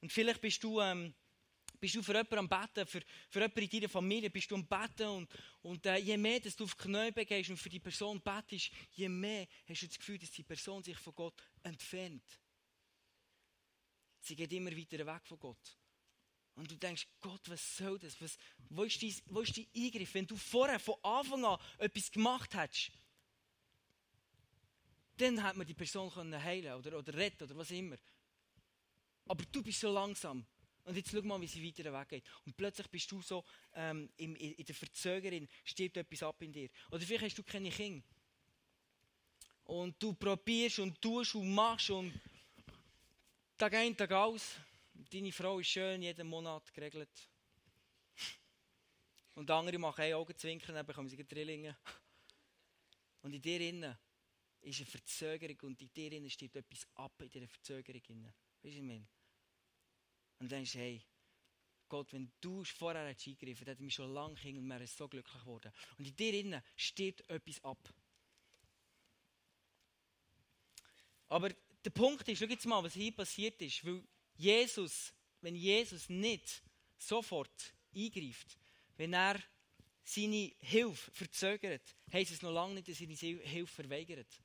[0.00, 0.80] Und vielleicht bist du...
[0.80, 1.14] Ähm,
[1.80, 4.66] bist du für jemanden am Betten, für, für jemanden in deiner Familie, bist du am
[4.66, 5.28] Betten und,
[5.62, 8.70] und äh, je mehr dass du auf die Knie gehst und für die Person bettest,
[8.92, 12.24] je mehr hast du das Gefühl, dass die Person sich von Gott entfernt.
[14.20, 15.78] Sie geht immer weiter weg von Gott.
[16.56, 18.20] Und du denkst, Gott, was soll das?
[18.20, 18.38] Was,
[18.70, 20.14] wo, ist dein, wo ist dein Eingriff?
[20.14, 22.92] Wenn du vorher von Anfang an etwas gemacht hättest,
[25.18, 27.96] dann hätte man die Person können heilen oder, oder retten oder was immer.
[29.26, 30.46] Aber du bist so langsam.
[30.86, 32.24] Und jetzt schau mal, wie sie weiter weggeht.
[32.44, 33.44] Und plötzlich bist du so
[33.74, 36.68] ähm, in, in, der Verzögerung, stirbt etwas ab in dir.
[36.92, 38.06] Oder vielleicht hast du keine Kinder.
[39.64, 42.12] Und du probierst und tust und machst und
[43.58, 44.54] Tag ein, Tag aus.
[44.94, 47.10] Deine Frau ist schön, jeden Monat geregelt.
[49.34, 51.76] Und andere machen ein Augenzwinkern, dann bekommen sie Drillinge.
[53.22, 53.98] Und in dir innen
[54.62, 58.02] ist eine Verzögerung und in dir innen steht etwas ab in dieser Verzögerung.
[58.02, 58.14] Weißt
[58.62, 59.15] du, was ich meine?
[60.38, 61.02] Und dann du, hey,
[61.88, 65.40] Gott, wenn du vorher eingegriffen hättest, hätte mich schon lange hing und wäre so glücklich
[65.40, 65.72] geworden.
[65.98, 67.78] Und in dir innen steht etwas ab.
[71.28, 71.50] Aber
[71.84, 74.02] der Punkt ist, schau jetzt mal, was hier passiert ist, weil
[74.36, 76.62] Jesus, wenn Jesus nicht
[76.98, 78.58] sofort eingreift,
[78.96, 79.40] wenn er
[80.02, 84.40] seine Hilfe verzögert, heisst es noch lange nicht, dass er seine Hilfe verweigert.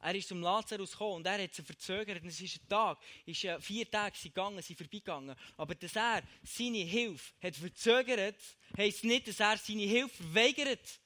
[0.00, 2.24] Er ist zum Lazarus gekommen und er hat sie verzögert.
[2.24, 5.36] Es ist ein Tag, ist äh, vier Tage sind gegangen, sind vorbeigegangen.
[5.56, 8.36] Aber dass er seine Hilfe hat verzögert,
[8.76, 11.00] heisst nicht, dass er seine Hilfe verweigert.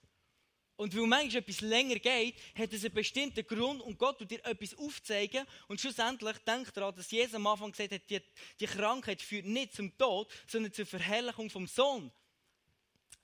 [0.77, 4.45] Und weil manchmal etwas länger geht, hat es einen bestimmten Grund und Gott tut dir
[4.45, 5.47] etwas aufzeigen.
[5.69, 8.21] Und schlussendlich denkt daran, dass Jesus am Anfang gesagt hat, die,
[8.59, 12.11] die Krankheit führt nicht zum Tod, sondern zur Verherrlichung vom Sohn.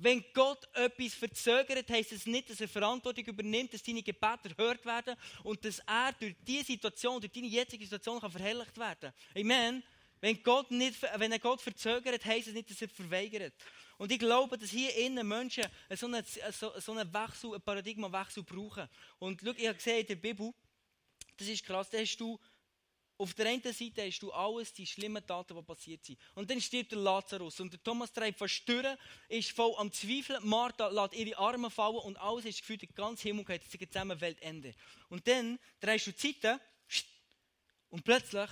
[0.00, 4.86] Wenn Gott etwas verzögert, heisst es nicht, dass er Verantwortung übernimmt, dass deine Gebete erhört
[4.86, 9.12] werden und dass er durch diese Situation, durch deine jetzige Situation kann verherrlicht werden.
[9.36, 9.82] Amen.
[10.20, 13.54] Wenn, Gott nicht, wenn Gott verzögert, heisst es nicht, dass er verweigert.
[13.98, 18.44] Und ich glaube, dass hier innen Menschen so einen, so, so einen Wechsel, einen Paradigmawechsel
[18.44, 18.88] brauchen.
[19.18, 20.54] Und schau, ich habe gesehen in der Bibel,
[21.36, 22.38] das ist krass, da hast du
[23.18, 26.18] auf der einen Seite hast du alles, die schlimmen Taten, die passiert sind.
[26.34, 27.58] Und dann stirbt der Lazarus.
[27.58, 28.96] Und der Thomas treibt verstören,
[29.28, 30.46] ist voll am Zweifeln.
[30.48, 34.72] Martha lässt ihre Arme fallen und alles ist gefühlt, der ganze Himmel geht zusammen, Weltende.
[35.08, 36.60] Und dann drehst du die Seite
[37.90, 38.50] und plötzlich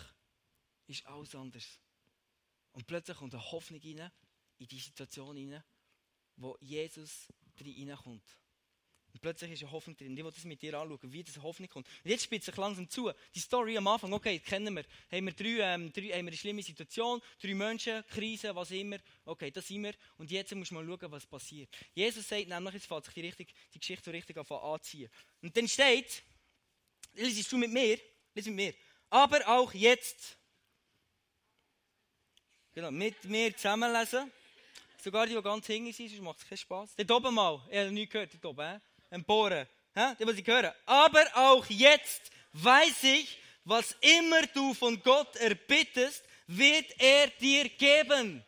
[0.88, 1.78] ist alles anders.
[2.72, 4.10] Und plötzlich kommt eine Hoffnung rein,
[4.58, 5.62] in die Situation hinein,
[6.36, 7.28] wo Jesus
[7.60, 8.24] reinkommt.
[9.16, 10.14] Und plötzlich ist eine Hoffnung drin.
[10.14, 11.88] Ich will das mit dir anschauen, wie diese Hoffnung kommt.
[12.04, 13.10] Und jetzt spitzt sich langsam zu.
[13.34, 14.84] Die Story am Anfang, okay, kennen wir.
[15.10, 18.98] Haben wir, drei, ähm, drei, haben wir eine schlimme Situation, drei Menschen, Krise, was immer.
[19.24, 19.94] Okay, das sind wir.
[20.18, 21.70] Und jetzt muss man schauen, was passiert.
[21.94, 25.08] Jesus sagt nämlich, jetzt fängt sich die, richtig, die Geschichte so richtig anziehen.
[25.40, 26.22] Und dann steht,
[27.14, 27.98] liest du mit mir,
[28.34, 28.74] lies mit mir,
[29.08, 30.36] aber auch jetzt.
[32.74, 34.30] Genau, mit mir zusammenlesen.
[35.02, 36.96] Sogar die, die ganz hinten sind, sonst macht es keinen Spaß.
[36.96, 38.82] Dort oben mal, ich habe nichts gehört, dort oben.
[39.10, 39.66] Emporen.
[39.96, 40.74] Die, was ich höre.
[40.84, 48.44] Aber auch jetzt weiß ich, was immer du von Gott erbittest, wird er dir geben.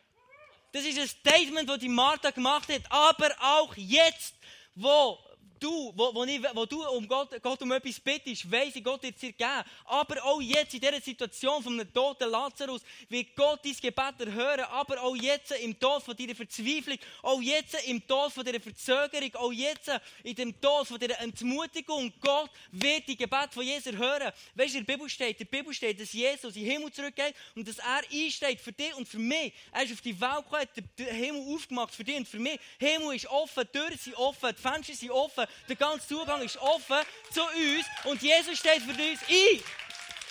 [0.71, 2.83] Das ist ein Statement, das die Martha gemacht hat.
[2.89, 4.35] Aber auch jetzt,
[4.75, 5.17] wo
[5.59, 9.03] du, wo, wo, ich, wo du um Gott, Gott um etwas bittest, weiss ich, Gott
[9.03, 9.63] wird es dir geben.
[9.85, 14.65] Aber auch jetzt in dieser Situation von einem toten Lazarus wird Gott dein Gebet erhören.
[14.71, 19.35] Aber auch jetzt im Tod von deiner Verzweiflung, auch jetzt im Tod von deiner Verzögerung,
[19.35, 19.91] auch jetzt
[20.23, 24.31] in dem Tod von deiner Entmutigung, Gott wird die Gebet von Jesus erhören.
[24.55, 26.91] Weißt du, in der Bibel steht, in der Bibel steht, dass Jesus in den Himmel
[26.91, 29.53] zurückgeht und dass er einsteht für dich und für mich.
[29.71, 32.59] Er ist auf die Welt gekommen, hat den Himmel aufgemacht für dich und für mich.
[32.79, 36.57] Himmel ist offen, die Türen sind offen, die Fenster sind offen, der ganze Zugang ist
[36.57, 36.99] offen
[37.33, 39.63] zu uns und Jesus steht für uns ein.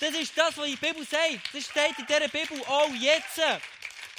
[0.00, 1.40] Das ist das, was die Bibel sagt.
[1.52, 3.40] Das steht in dieser Bibel auch jetzt.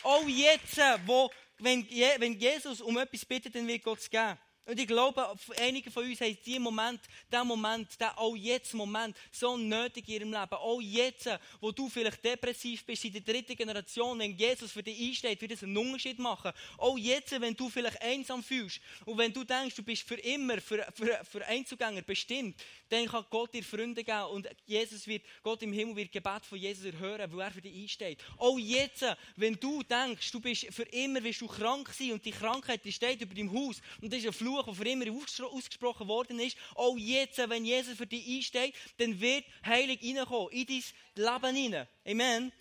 [0.03, 4.37] Auch jetzt, wo, wenn, Jesus um etwas bittet, dann wird Gott es geben.
[4.69, 5.25] Und ich glaube,
[5.59, 7.01] einige von uns haben diesen Moment,
[7.31, 10.53] diesen Moment, diesen auch jetzt Moment so nötig in ihrem Leben.
[10.53, 11.27] Auch jetzt,
[11.59, 15.53] wo du vielleicht depressiv bist, in der dritten Generation, wenn Jesus für dich einsteht, wird
[15.53, 16.51] es einen Unterschied machen.
[16.77, 20.61] Auch jetzt, wenn du vielleicht einsam fühlst und wenn du denkst, du bist für immer,
[20.61, 25.63] für, für, für Einzugänger bestimmt, dann kann Gott dir Freunde geben und Jesus wird, Gott
[25.63, 28.19] im Himmel wird Gebet von Jesus erhören, weil er für dich einsteht.
[28.37, 29.03] Auch jetzt,
[29.35, 32.91] wenn du denkst, du bist für immer, wirst du krank sein und die Krankheit die
[32.91, 36.39] steht über deinem Haus und das ist ein Fluch, Fluch, der für immer ausgesprochen worden
[36.39, 40.83] ist, auch jetzt, wenn Jesus für dich einsteht, dann wird Heilig reinkommen, in dein
[41.15, 41.87] Leben hinein.
[42.05, 42.51] Amen.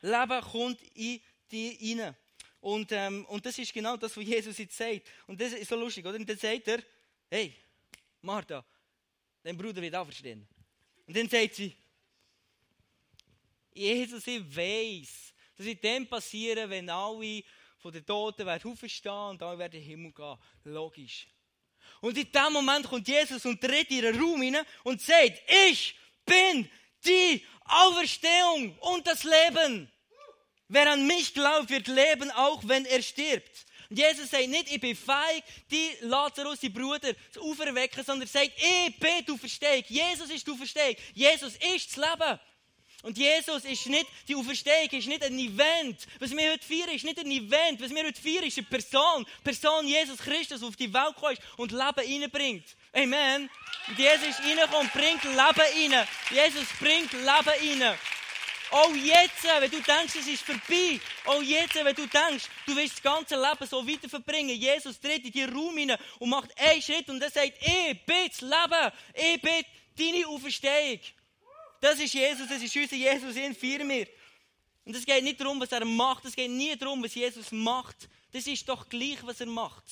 [0.00, 1.20] Leben kommt in
[1.50, 2.14] dich hinein.
[2.60, 5.02] Und, ähm, und das ist genau das, was Jesus jetzt sagt.
[5.26, 6.16] Und das ist so lustig, oder?
[6.16, 6.82] Und dann sagt er,
[7.30, 7.54] hey,
[8.22, 8.64] Martha,
[9.42, 10.46] dein Bruder wird auferstehen.
[11.06, 11.74] Und dann sagt sie,
[13.74, 17.42] Jesus, ich weiß, dass in dem passieren, wenn alle
[17.84, 20.38] von den Toten werden auferstehen und werden in den Himmel gehen.
[20.64, 21.26] Logisch.
[22.00, 25.94] Und in dem Moment kommt Jesus und tritt in ihren Raum hinein und sagt, ich
[26.24, 26.70] bin
[27.04, 29.92] die Auferstehung und das Leben.
[30.68, 33.66] Wer an mich glaubt, wird leben, auch wenn er stirbt.
[33.90, 38.32] Und Jesus sagt nicht, ich bin feig, die Lazarus, die Bruder, zu auferwecken, sondern er
[38.32, 39.84] sagt, ich bin du Verstehung.
[39.88, 40.96] Jesus ist du Verstehung.
[41.12, 42.40] Jesus ist das Leben.
[43.04, 46.06] Und Jesus ist nicht, die Auferstehung ist nicht ein Event.
[46.18, 47.78] Was wir heute feiern, ist nicht ein Event.
[47.82, 49.26] Was wir heute feiern, ist eine Person.
[49.44, 52.64] Person Jesus Christus, der auf die Welt kommt und Leben reinbringt.
[52.94, 53.50] Amen.
[53.88, 56.08] Und Jesus ist reingekommen und bringt Leben rein.
[56.30, 57.98] Jesus bringt Leben rein.
[58.70, 60.98] Auch jetzt, wenn du denkst, es ist vorbei.
[61.26, 64.56] Auch jetzt, wenn du denkst, du willst das ganze Leben so weiter verbringen.
[64.56, 68.28] Jesus tritt in die Raum rein und macht einen Schritt und er sagt, ich bin
[68.28, 68.92] das Leben.
[69.14, 69.64] Ich bin
[69.98, 71.00] deine Auferstehung.
[71.84, 74.06] Das ist Jesus, das ist unser Jesus, ihn feiern.
[74.86, 78.08] Und es geht nicht darum, was er macht, es geht nie darum, was Jesus macht.
[78.32, 79.84] Das ist doch gleich, was er macht.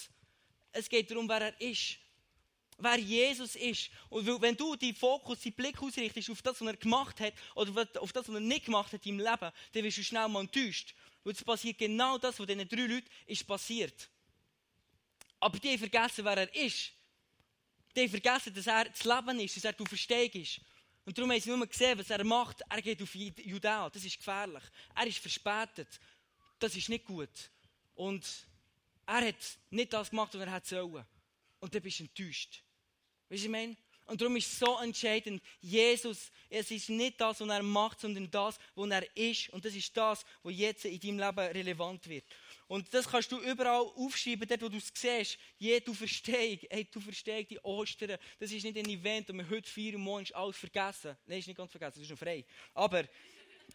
[0.72, 1.98] Es geht darum, wer er ist.
[2.78, 3.90] Wer Jesus ist.
[4.08, 7.86] Und wenn du deinen Fokus, deinen Blick ausrichtest auf das, was er gemacht hat, oder
[8.00, 10.94] auf das, was er nicht gemacht hat im Leben, dann wirst du schnell mal enttäuscht.
[11.24, 14.08] Weil es passiert genau das, was diesen drei Leuten ist passiert.
[15.40, 16.90] Aber die vergessen, wer er ist.
[17.94, 20.58] Die vergessen, dass er das Leben ist, dass er du Verstehung ist.
[21.04, 22.62] Und darum haben sie nur gesehen, was er macht.
[22.68, 23.90] Er geht auf Judäa.
[23.90, 24.62] Das ist gefährlich.
[24.94, 25.88] Er ist verspätet.
[26.58, 27.50] Das ist nicht gut.
[27.94, 28.24] Und
[29.06, 31.04] er hat nicht das gemacht, was er hätte sollen.
[31.58, 32.62] Und dann bist du enttäuscht.
[33.28, 33.76] Weißt du, ich meine?
[34.06, 38.30] Und darum ist es so entscheidend, Jesus, es ist nicht das, was er macht, sondern
[38.30, 39.48] das, was er ist.
[39.50, 42.24] Und das ist das, was jetzt in deinem Leben relevant wird.
[42.72, 45.36] Und das kannst du überall aufschreiben, dort wo du es siehst.
[45.58, 48.16] Je, du verstehst, hey, du verstehst die Ostern.
[48.38, 51.14] Das ist nicht ein Event, und wir heute feiern, morgen ist alles vergessen.
[51.26, 52.46] Nein, ist nicht ganz vergessen, das ist noch frei.
[52.72, 53.04] Aber,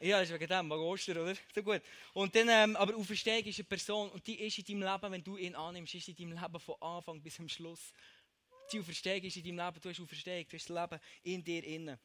[0.01, 1.35] ja, ist wegen dem, wegen Ostern, oder?
[1.53, 1.83] So gut.
[2.13, 5.23] Und dann, ähm, aber Auferstehung ist eine Person, und die ist in deinem Leben, wenn
[5.23, 7.93] du ihn annimmst, ist in deinem Leben von Anfang bis zum Schluss.
[8.73, 11.63] Die Auferstehung ist in deinem Leben, du hast Auferstehung, du hast das Leben in dir
[11.63, 11.99] innen.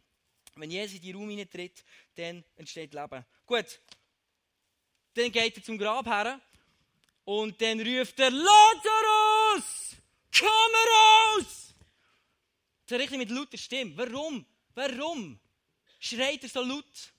[0.56, 1.82] Wenn Jesus in die Raum hineintritt,
[2.16, 3.24] dann entsteht Leben.
[3.46, 3.80] Gut.
[5.14, 6.38] Dann geht er zum Grab her
[7.24, 9.96] und dann ruft er Lazarus,
[10.36, 11.74] komm raus!
[12.86, 13.96] So richtig mit lauter Stimme.
[13.96, 14.44] Warum?
[14.74, 15.38] Warum
[15.98, 17.12] schreit er so laut?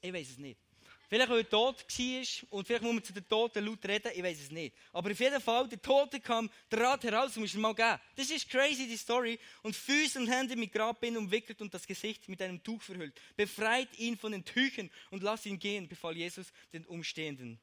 [0.00, 0.58] Ich weiß es nicht.
[1.08, 4.22] Vielleicht, weil er tot war und vielleicht muss man zu den Toten laut reden, ich
[4.22, 4.74] weiß es nicht.
[4.92, 8.00] Aber auf jeden Fall, der Tote kam Draht heraus, muss ich mal geben.
[8.16, 9.38] Das ist crazy, die Story.
[9.62, 13.20] Und Füße und Hände mit Grabbinden umwickelt und das Gesicht mit einem Tuch verhüllt.
[13.36, 17.60] Befreit ihn von den Tüchern und lass ihn gehen, befahl Jesus den Umstehenden.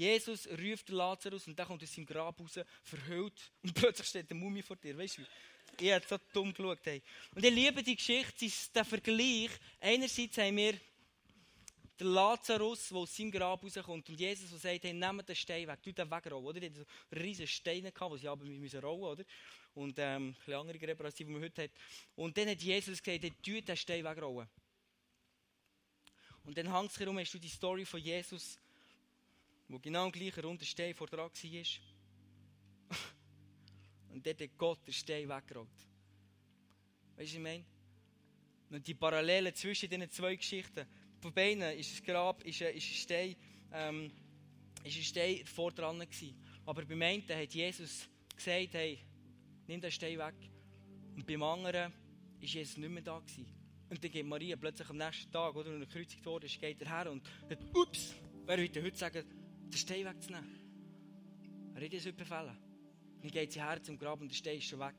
[0.00, 4.40] Jesus ruft Lazarus und dann kommt aus seinem Grab raus, verhüllt und plötzlich steht eine
[4.40, 4.96] Mumie vor dir.
[4.96, 5.22] Weißt du?
[5.78, 6.78] Ich habe so dumm geschaut.
[6.84, 7.02] Hey.
[7.34, 9.50] Und ich liebe die Geschichte, ist der Vergleich.
[9.78, 10.72] Einerseits haben wir
[11.98, 15.68] den Lazarus, der aus seinem Grab rauskommt und Jesus, der sagt, hey, nehmt den Stein
[15.68, 16.46] weg, tut den wegrollen.
[16.46, 16.60] Oder?
[16.60, 16.84] Die hatten so
[17.14, 19.24] riesige Steine, die sie aber müssen rollen oder?
[19.74, 21.70] Und ähm, ein andere Gräber, als die, die man heute hat.
[22.16, 24.48] Und dann hat Jesus gesagt, hey, tut den Stein wegrollen.
[26.44, 28.58] Und dann hängt es herum, hast du die Story von Jesus,
[29.70, 31.64] wo genau am gleichen runden Stein vor dran war.
[34.12, 35.68] Und dort hat Gott den Stein weggerollt.
[37.16, 37.64] Weißt du, was ich meine?
[38.70, 40.86] Und die Parallelen zwischen diesen zwei Geschichten.
[41.20, 43.36] Von beiden ist das Grab, ist ein, ist ein Stein,
[43.72, 44.10] ähm,
[44.84, 46.34] ist ein Stein vor dran gewesen.
[46.66, 48.98] Aber beim einen hat Jesus gesagt, hey,
[49.66, 50.34] nimm den Stein weg.
[51.14, 51.92] Und beim anderen
[52.40, 53.46] ist Jesus nicht mehr da gewesen.
[53.88, 56.88] Und dann geht Maria plötzlich am nächsten Tag, oder, und er gekreuzigt ist, geht er
[56.88, 58.14] her und sagt, ups,
[58.46, 59.39] wer würde heute sagen,
[59.70, 60.48] den Stein wegzunehmen.
[61.74, 62.56] Er hat das heute befehlen.
[63.22, 64.94] Dann geht sie her zum Grab und der Stein ist schon weg.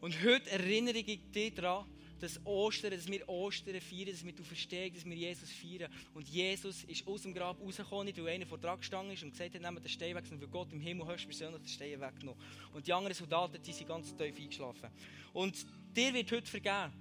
[0.00, 1.86] Und heute erinnere ich dich daran,
[2.18, 5.92] dass Ostern, dass wir Ostern feiern, dass wir verstehen, dass wir Jesus feiern.
[6.14, 9.32] Und Jesus ist aus dem Grab rausgekommen, nicht weil einer vor dran gestanden ist und
[9.32, 12.40] gesagt hat, nehmen den Stein weg, sondern weil Gott im Himmel höchstpersönlich den Stein weggenommen
[12.72, 14.90] Und die anderen Soldaten, die sind ganz tief eingeschlafen.
[15.32, 16.92] Und dir wird heute vergeben.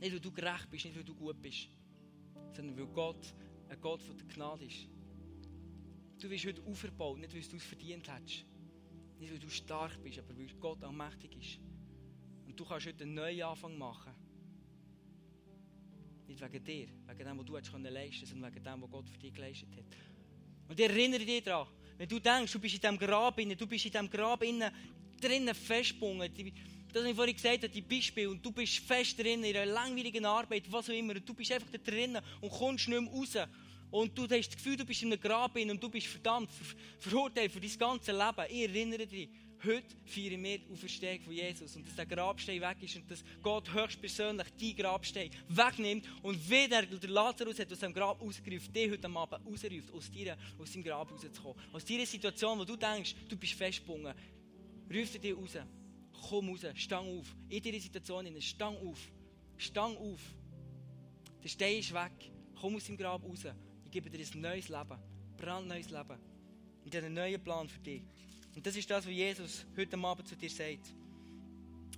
[0.00, 1.68] Nicht, weil du gerecht bist, nicht, weil du gut bist,
[2.54, 3.34] sondern weil Gott
[3.68, 4.88] ein Gott von der Gnade ist.
[6.26, 8.44] Du wirst heute aufgebaut, nicht weil du es verdient hättest.
[9.20, 11.60] Nicht weil du stark bist, aber weil Gott allmächtig ist.
[12.44, 14.12] Und du kannst heute einen neuen Anfang machen.
[16.26, 19.18] Nicht wegen dir, wegen dem, was du leisten konntest, sondern wegen dem, was Gott für
[19.18, 19.84] dich geleistet hat.
[20.68, 23.66] Und ich erinnere dich daran, wenn du denkst, du bist in diesem Grab innen, du
[23.68, 24.72] bist in diesem Grab innen
[25.20, 26.52] drinnen festgebunden.
[26.92, 29.66] Das, was ich vorhin gesagt habe, die Beispiele, und du bist fest drin in einer
[29.72, 33.12] langweiligen Arbeit, was auch immer, und du bist einfach da drinnen und kommst nicht mehr
[33.12, 33.38] raus.
[33.90, 36.76] Und du hast das Gefühl, du bist in einem Grab und du bist verdammt ver
[36.98, 38.46] verurteilt für dein ganzes Leben.
[38.50, 39.28] Ich erinnere dich,
[39.64, 43.24] heute feiern wir auf Auferstehung von Jesus und dass der Grabstein weg ist und dass
[43.42, 48.90] Gott höchstpersönlich dein Grabstein wegnimmt und wieder der Lazarus hat aus dem Grab rausgerufen, dich
[48.90, 51.56] heute Abend rausruft, aus, dir, aus deinem Grab rauszukommen.
[51.72, 54.14] Aus dieser Situation, wo du denkst, du bist festgebunden,
[54.92, 55.56] ruft dich raus.
[56.28, 57.34] Komm raus, stang auf.
[57.48, 58.98] In dieser Situation, stang auf.
[59.56, 60.20] Stang auf.
[61.42, 62.32] Der Stein ist weg.
[62.60, 63.44] Komm aus dem Grab raus
[63.90, 66.18] gebe dir ein neues Leben, ein brandneues Leben.
[66.84, 68.02] Und einen neuen Plan für dich.
[68.54, 70.94] Und das ist das, was Jesus heute Abend zu dir sagt.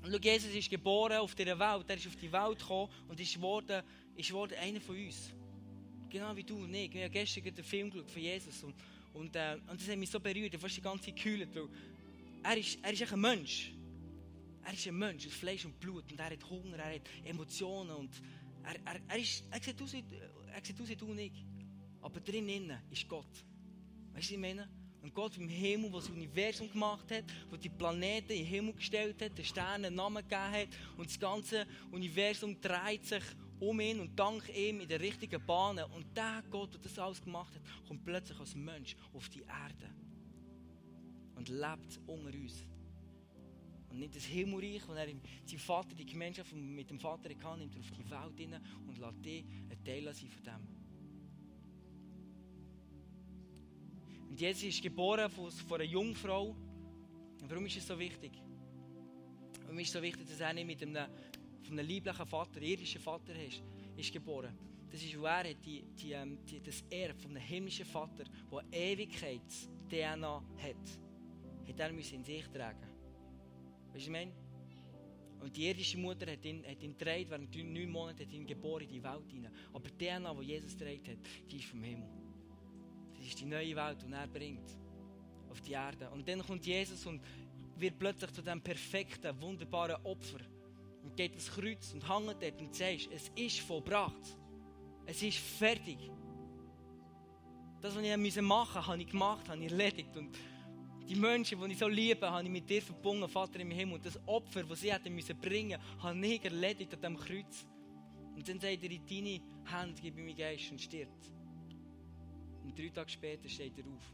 [0.02, 1.84] Und schau, Jesus ist geboren auf dieser Welt.
[1.88, 3.82] Er ist auf die Welt gekommen und ist geworden,
[4.16, 5.30] ist geworden einer von uns.
[6.08, 6.92] Genau wie du und ich.
[6.92, 8.62] Wir haben gestern den Film von Jesus.
[8.62, 8.74] Und,
[9.12, 10.54] und, äh, und das hat mich so berührt.
[10.54, 11.54] Ich fast die ganze Zeit gekühlt.
[11.54, 11.68] Weil
[12.42, 13.72] er ist, er ist ein Mensch.
[14.64, 16.10] Er ist ein Mensch aus Fleisch und Blut.
[16.10, 17.90] Und er hat Hunger, er hat Emotionen.
[17.90, 18.10] Und
[18.64, 19.92] er, er, er, ist, er sieht aus
[20.88, 21.32] wie du und ich.
[22.00, 23.26] Aber drinnen ist Gott.
[24.12, 24.68] Weißt du, was ich meine?
[25.02, 28.74] Und Gott im Himmel, der das Universum gemacht hat, der die Planeten in den Himmel
[28.74, 33.22] gestellt hat, den Sternen einen Namen gegeben hat und das ganze Universum dreht sich
[33.60, 35.78] um ihn und dank ihm in der richtigen Bahn.
[35.78, 39.94] Und der Gott, der das alles gemacht hat, kommt plötzlich als Mensch auf die Erde
[41.36, 42.64] und lebt unter uns.
[43.90, 47.74] Und nicht das Himmelreich, wo er sein Vater, die Gemeinschaft mit dem Vater kann, nimmt
[47.74, 50.77] er auf die Welt hinein und lässt dich ein Teil sein von dem.
[54.28, 56.48] Und Jesus ist geboren von, von einer Jungfrau.
[57.40, 58.32] Und warum ist es so wichtig?
[59.62, 61.10] Warum ist es so wichtig, dass er nicht mit einem,
[61.62, 63.62] von einem lieblichen Vater, irdischen Vater ist,
[63.96, 64.56] ist geboren?
[64.90, 68.64] Das ist, weil er die, die, ähm, die, das Erbe von einem himmlischen Vater, der
[68.72, 70.98] Ewigkeits-DNA hat,
[71.68, 72.80] hat er in sich tragen.
[72.80, 74.32] Weißt du, was ich meine?
[75.40, 78.82] Und die irdische Mutter hat ihn, hat ihn getragen, während neun Monaten hat ihn geboren
[78.84, 79.52] in die Welt hinein.
[79.72, 82.08] Aber die DNA, die Jesus getragen hat, die ist vom Himmel.
[83.28, 84.70] Ist die neue Welt, die er bringt
[85.50, 86.08] auf die Erde.
[86.08, 87.20] Und dann kommt Jesus und
[87.76, 90.38] wird plötzlich zu dem perfekten, wunderbaren Opfer.
[91.02, 94.38] Und geht ins Kreuz und hängt dort und sagt, es ist vollbracht.
[95.04, 95.98] Es ist fertig.
[97.82, 100.16] Das, was ich machen musste, habe ich gemacht, habe ich erledigt.
[100.16, 100.34] Und
[101.06, 103.96] die Menschen, die ich so liebe, habe ich mit dir verbunden, Vater im Himmel.
[103.96, 107.66] Und das Opfer, das sie hätten müssen bringen müssen, habe ich erledigt an diesem Kreuz.
[108.34, 111.37] Und dann sagt er, in deine Hände gebe ich meinen Geist und stirbt.
[112.68, 114.12] Und drei Tage später steht er auf.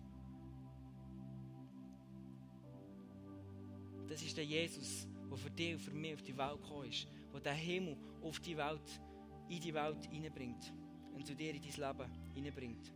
[4.07, 7.09] Das ist der Jesus, der für dich und für mich auf die Welt gekommen ist.
[7.33, 9.01] Der den Himmel auf die Welt,
[9.49, 10.73] in die Welt hineinbringt.
[11.13, 12.93] Und zu dir in dein Leben hineinbringt.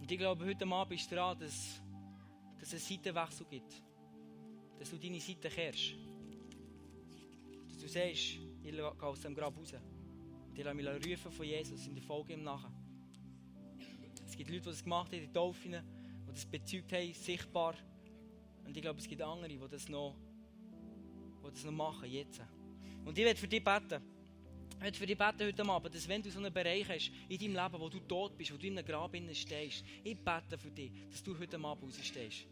[0.00, 1.80] Und ich glaube, heute Abend ist dran, dass,
[2.60, 3.82] dass es einen Seitenwechsel gibt.
[4.78, 5.94] Dass du deine Seite kehrst.
[7.68, 9.72] Dass du sagst, ich gehe aus dem Grab raus.
[10.54, 12.70] Und ich lasse mich rufen von Jesus und ich folge ihm nachher.
[14.24, 17.74] Es gibt Leute, die das gemacht haben, die Taufen, die das bezeugt haben, sichtbar.
[18.64, 20.14] Und ich glaube, es gibt andere, die das noch,
[21.44, 22.40] die das noch machen, jetzt.
[23.04, 24.00] Und ich werde für dich beten.
[24.76, 27.36] Ich möchte für dich beten heute Abend, dass wenn du so einen Bereich hast in
[27.36, 30.70] deinem Leben, wo du tot bist, wo du in einem Grab stehst, ich bete für
[30.70, 32.46] dich, dass du heute Abend rausstehst.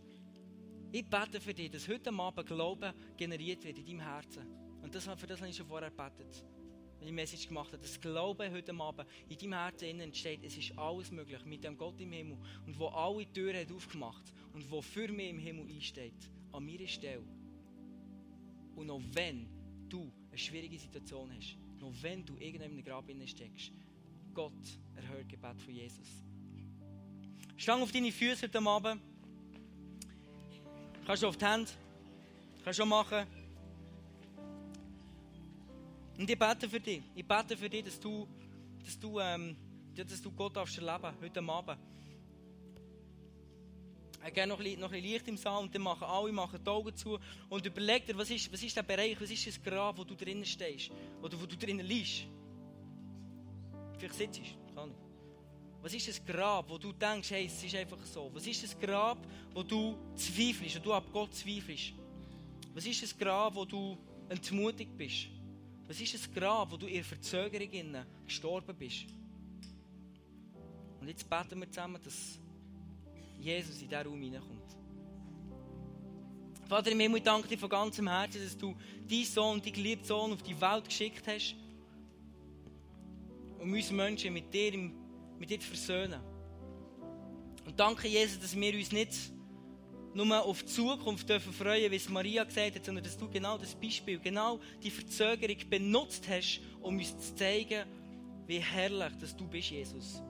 [0.91, 4.45] Ich bete für dich, dass heute Abend Glauben generiert wird in deinem Herzen.
[4.83, 6.45] Und das, für das habe ich schon vorher gebetet.
[7.05, 10.41] Die Message gemacht habe, dass Glauben heute Abend in deinem Herzen entsteht.
[10.45, 12.39] Es ist alles möglich mit dem Gott im Himmel.
[12.67, 16.31] Und wo alle Türen hat aufgemacht und wo für mich im Himmel einsteht.
[16.53, 17.25] An meiner Stelle.
[18.77, 19.49] Und auch wenn
[19.89, 23.73] du eine schwierige Situation hast, noch wenn du irgendwo in einem Grab steckst,
[24.35, 24.53] Gott
[24.95, 26.09] erhört Gebet von Jesus.
[27.57, 29.03] Stang auf deine Füße heute Abend.
[31.07, 31.71] Kannst du auf die Hände.
[32.65, 33.27] Kannst du machen.
[36.23, 37.03] Und ich bete für dich.
[37.17, 38.29] Ich bete für dich, dass du,
[38.85, 39.57] dass du, ähm,
[39.93, 41.79] dass du Gott darfst erleben heute Abend.
[44.25, 46.95] Ich gehe noch ein, ein Licht im Saal und dann machen alle machen die Augen
[46.95, 50.05] zu und überleg dir, was ist, was ist der Bereich, was ist das Grab, wo
[50.05, 52.23] du drinnen stehst oder wo du drinnen liegst.
[53.99, 55.83] Vielleicht sitzt du, kann ich.
[55.83, 58.31] Was ist das Grab, wo du denkst, hey, es ist einfach so?
[58.33, 59.19] Was ist das Grab,
[59.53, 61.95] wo du zweifelst, wo du ab Gott zweifelst?
[62.75, 65.42] Was ist das Grab, wo du entmutigt bist?
[65.93, 67.69] Was ist das Grab, wo du in Verzögerung
[68.25, 69.09] gestorben bist?
[70.99, 72.39] Und jetzt beten wir zusammen, dass
[73.39, 74.75] Jesus in diesen Raum hineinkommt.
[76.67, 78.75] Vater im Himmel, ich danke dir von ganzem Herzen, dass du
[79.07, 81.57] deinen Sohn, deinen geliebten Sohn auf die Welt geschickt hast,
[83.59, 84.73] um uns Menschen mit dir,
[85.39, 86.23] mit dir zu versöhnen.
[87.67, 89.13] Und danke, Jesus, dass wir uns nicht
[90.15, 93.57] nur auf die Zukunft dürfen freuen, wie es Maria gesagt hat, sondern dass du genau
[93.57, 97.85] das Beispiel, genau die Verzögerung benutzt hast, um uns zu zeigen,
[98.47, 100.23] wie herrlich dass du bist, Jesus.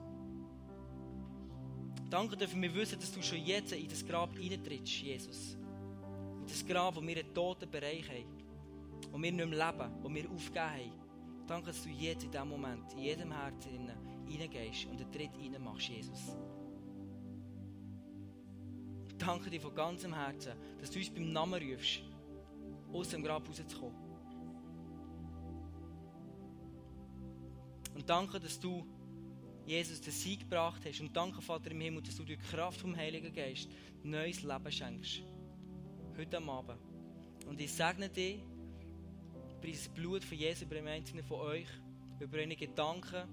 [2.09, 5.57] Danke dürfen wir wissen, dass du schon jetzt in das Grab eintrittst, Jesus.
[6.41, 8.43] In das Grab, wo wir einen toten Bereich haben.
[9.11, 11.47] Wo wir nicht mehr leben, wo wir aufgegeben haben.
[11.47, 13.91] Danke, dass du jetzt in diesem Moment, in jedem Herzen
[14.29, 16.37] reingehst und einen Tritt reinmachst, Jesus
[19.17, 22.01] danke dir von ganzem Herzen, dass du uns beim Namen rufst,
[22.91, 23.95] aus dem Grab rauszukommen.
[27.95, 28.85] Und danke, dass du
[29.65, 30.99] Jesus den Sieg gebracht hast.
[30.99, 33.69] Und danke, Vater im Himmel, dass du durch die Kraft vom Heiligen Geist
[34.03, 35.21] neues Leben schenkst.
[36.17, 36.79] Heute Abend.
[37.47, 38.41] Und ich segne dich
[39.57, 41.67] über das Blut von Jesus, über den Einzelnen von euch,
[42.19, 43.27] über eure Gedanken,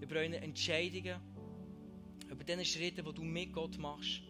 [0.00, 1.20] über eure Entscheidungen,
[2.30, 4.22] über diese Schritte, die du mit Gott machst.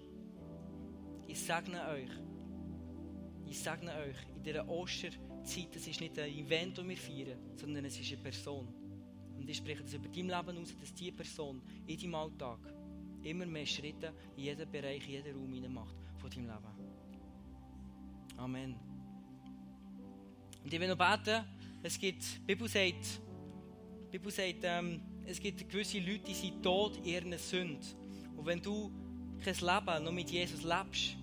[1.29, 2.11] Ich segne euch.
[3.47, 5.69] Ich segne euch in dieser Osterzeit.
[5.75, 8.67] Das ist nicht ein Event, das wir feiern, sondern es ist eine Person.
[9.37, 12.59] Und ich spreche das über dein Leben aus, dass diese Person in deinem Alltag
[13.23, 16.89] immer mehr Schritte in jeden Bereich, in jeden Raum macht von deinem Leben.
[18.39, 18.75] Amen.
[20.65, 21.45] Und ich will noch beten.
[21.83, 23.21] Es gibt, die Bibel sagt,
[24.07, 27.87] die Bibel sagt ähm, es gibt gewisse Leute, die sind tot in ihren Sünden.
[28.35, 28.91] Und wenn du
[29.45, 31.18] kein Leben noch mit Jesus lebst,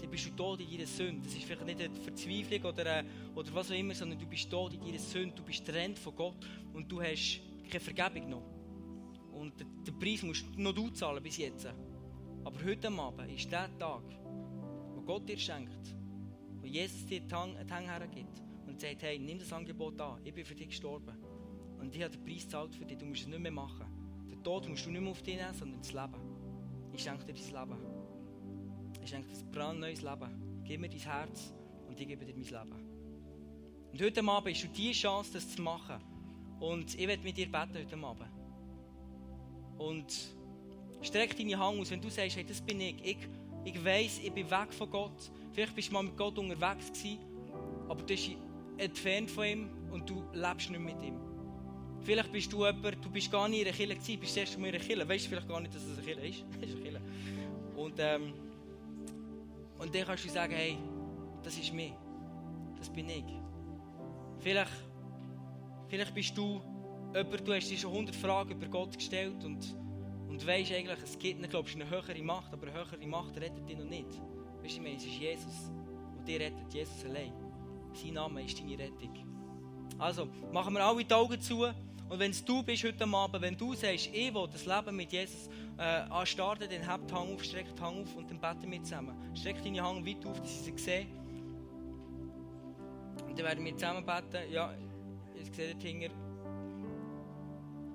[0.00, 1.22] dann bist du tot in deiner Sünde.
[1.24, 4.74] Das ist vielleicht nicht eine Verzweiflung oder, oder was auch immer, sondern du bist tot
[4.74, 8.42] in deiner Sünde, du bist trennt von Gott und du hast keine Vergebung noch.
[9.32, 11.66] Und den Preis musst noch du zahlen bis jetzt.
[12.44, 14.02] Aber heute Abend ist der Tag,
[14.94, 15.94] wo Gott dir schenkt,
[16.60, 20.44] wo Jesus dir die Hand hergibt und sagt, hey, nimm das Angebot an, ich bin
[20.44, 21.16] für dich gestorben.
[21.78, 23.86] Und ich habe den Preis gezahlt für dich, du musst es nicht mehr machen.
[24.30, 26.20] Den Tod musst du nicht mehr auf dich nehmen, sondern das Leben.
[26.92, 27.89] Ich schenke dir dein Leben.
[29.02, 30.62] Ich schenke ein brandneues Leben.
[30.64, 31.52] Gib mir dein Herz
[31.88, 32.90] und ich gebe dir mein Leben.
[33.92, 35.96] Und heute Abend hast du die Chance, das zu machen.
[36.60, 38.28] Und ich werde mit dir beten heute Abend.
[39.78, 40.12] Und
[41.02, 42.96] streck deine Hand aus, wenn du sagst, hey, das bin ich.
[43.02, 43.18] Ich,
[43.64, 45.30] ich weiss, ich bin weg von Gott.
[45.52, 47.18] Vielleicht bist du mal mit Gott unterwegs gewesen,
[47.88, 48.30] aber du bist
[48.76, 51.18] entfernt von ihm und du lebst nicht mit ihm.
[52.02, 54.68] Vielleicht bist du jemand, du bist gar nicht in einer Kirche gewesen, bist erst mal
[54.68, 55.08] in einer Kirche.
[55.08, 56.44] Weißt du vielleicht gar nicht, dass es eine Kirche ist?
[56.60, 57.00] Das ist eine Kirche.
[57.76, 58.32] Und, ähm,
[59.80, 60.76] und dann kannst du sagen, hey,
[61.42, 61.92] das ist mir.
[62.78, 63.24] Das bin ich.
[64.38, 64.72] Vielleicht,
[65.88, 66.60] vielleicht bist du
[67.14, 69.74] jemand, du hast dir schon 100 Fragen über Gott gestellt und,
[70.28, 73.68] und weißt eigentlich, es gibt nicht, glaubst, eine höhere Macht, aber eine höhere Macht rettet
[73.68, 74.08] dich noch nicht.
[74.62, 75.70] Weißt du, es ist Jesus,
[76.26, 77.32] der dich rettet, Jesus allein.
[77.94, 79.26] Sein Name ist deine Rettung.
[79.98, 81.64] Also, machen wir alle die Augen zu.
[81.64, 85.12] Und wenn es du bist heute Abend, wenn du sagst, ich will das Leben mit
[85.12, 85.48] Jesus
[85.80, 88.82] äh, anstarten, dann habt die Hand auf, streckt die Hand auf und dann beten wir
[88.82, 89.16] zusammen.
[89.34, 91.08] Streck deine Hand weit auf, dass sie sie sehen.
[93.26, 94.52] Und dann werden wir zusammen beten.
[94.52, 94.74] Ja,
[95.34, 96.10] ich sehe den Hinger.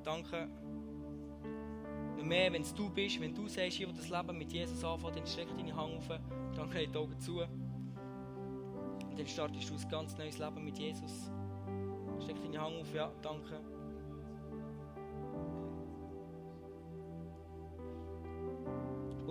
[0.03, 0.49] Danke.
[2.17, 4.83] Noch mehr, wenn es du bist, wenn du sagst, ich will das Leben mit Jesus
[4.83, 6.09] anfangen, dann streck deine Hand auf.
[6.55, 7.41] Danke, die Augen zu.
[7.41, 11.29] Und dann startest du ein ganz neues Leben mit Jesus.
[12.23, 13.74] Streck deine Hand auf, ja, danke.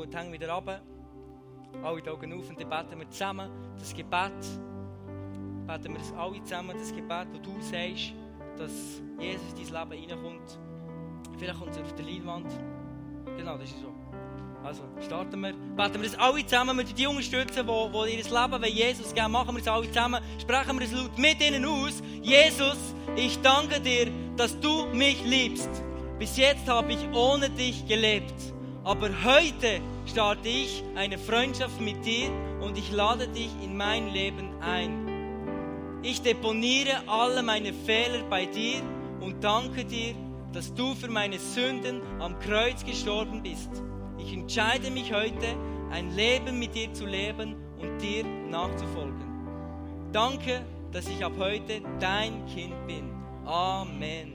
[0.05, 0.82] Gut, häng wieder runter.
[1.82, 4.32] Alle die Augen auf und dann beten wir zusammen das Gebet.
[5.66, 8.12] Beten wir das alle zusammen, das Gebet, wo du sagst,
[8.59, 10.59] dass Jesus in dein Leben reinkommt.
[11.38, 12.48] Vielleicht kommt es auf der Leinwand.
[13.38, 13.94] Genau, das ist so.
[14.62, 15.55] Also, starten wir.
[15.55, 19.32] Beten wir das alle zusammen mit den unterstützen, die, die ihr Leben wenn Jesus geben.
[19.32, 20.22] Machen wir es alle zusammen.
[20.38, 22.02] Sprechen wir es laut mit ihnen aus.
[22.20, 25.70] Jesus, ich danke dir, dass du mich liebst.
[26.18, 28.34] Bis jetzt habe ich ohne dich gelebt.
[28.84, 32.30] Aber heute starte ich eine Freundschaft mit dir
[32.61, 36.00] und ich lade dich in mein Leben ein.
[36.02, 38.82] Ich deponiere alle meine Fehler bei dir
[39.20, 40.14] und danke dir,
[40.52, 43.70] dass du für meine Sünden am Kreuz gestorben bist.
[44.18, 45.46] Ich entscheide mich heute,
[45.90, 49.24] ein Leben mit dir zu leben und dir nachzufolgen.
[50.12, 53.11] Danke, dass ich ab heute dein Kind bin.
[53.44, 54.34] Amen.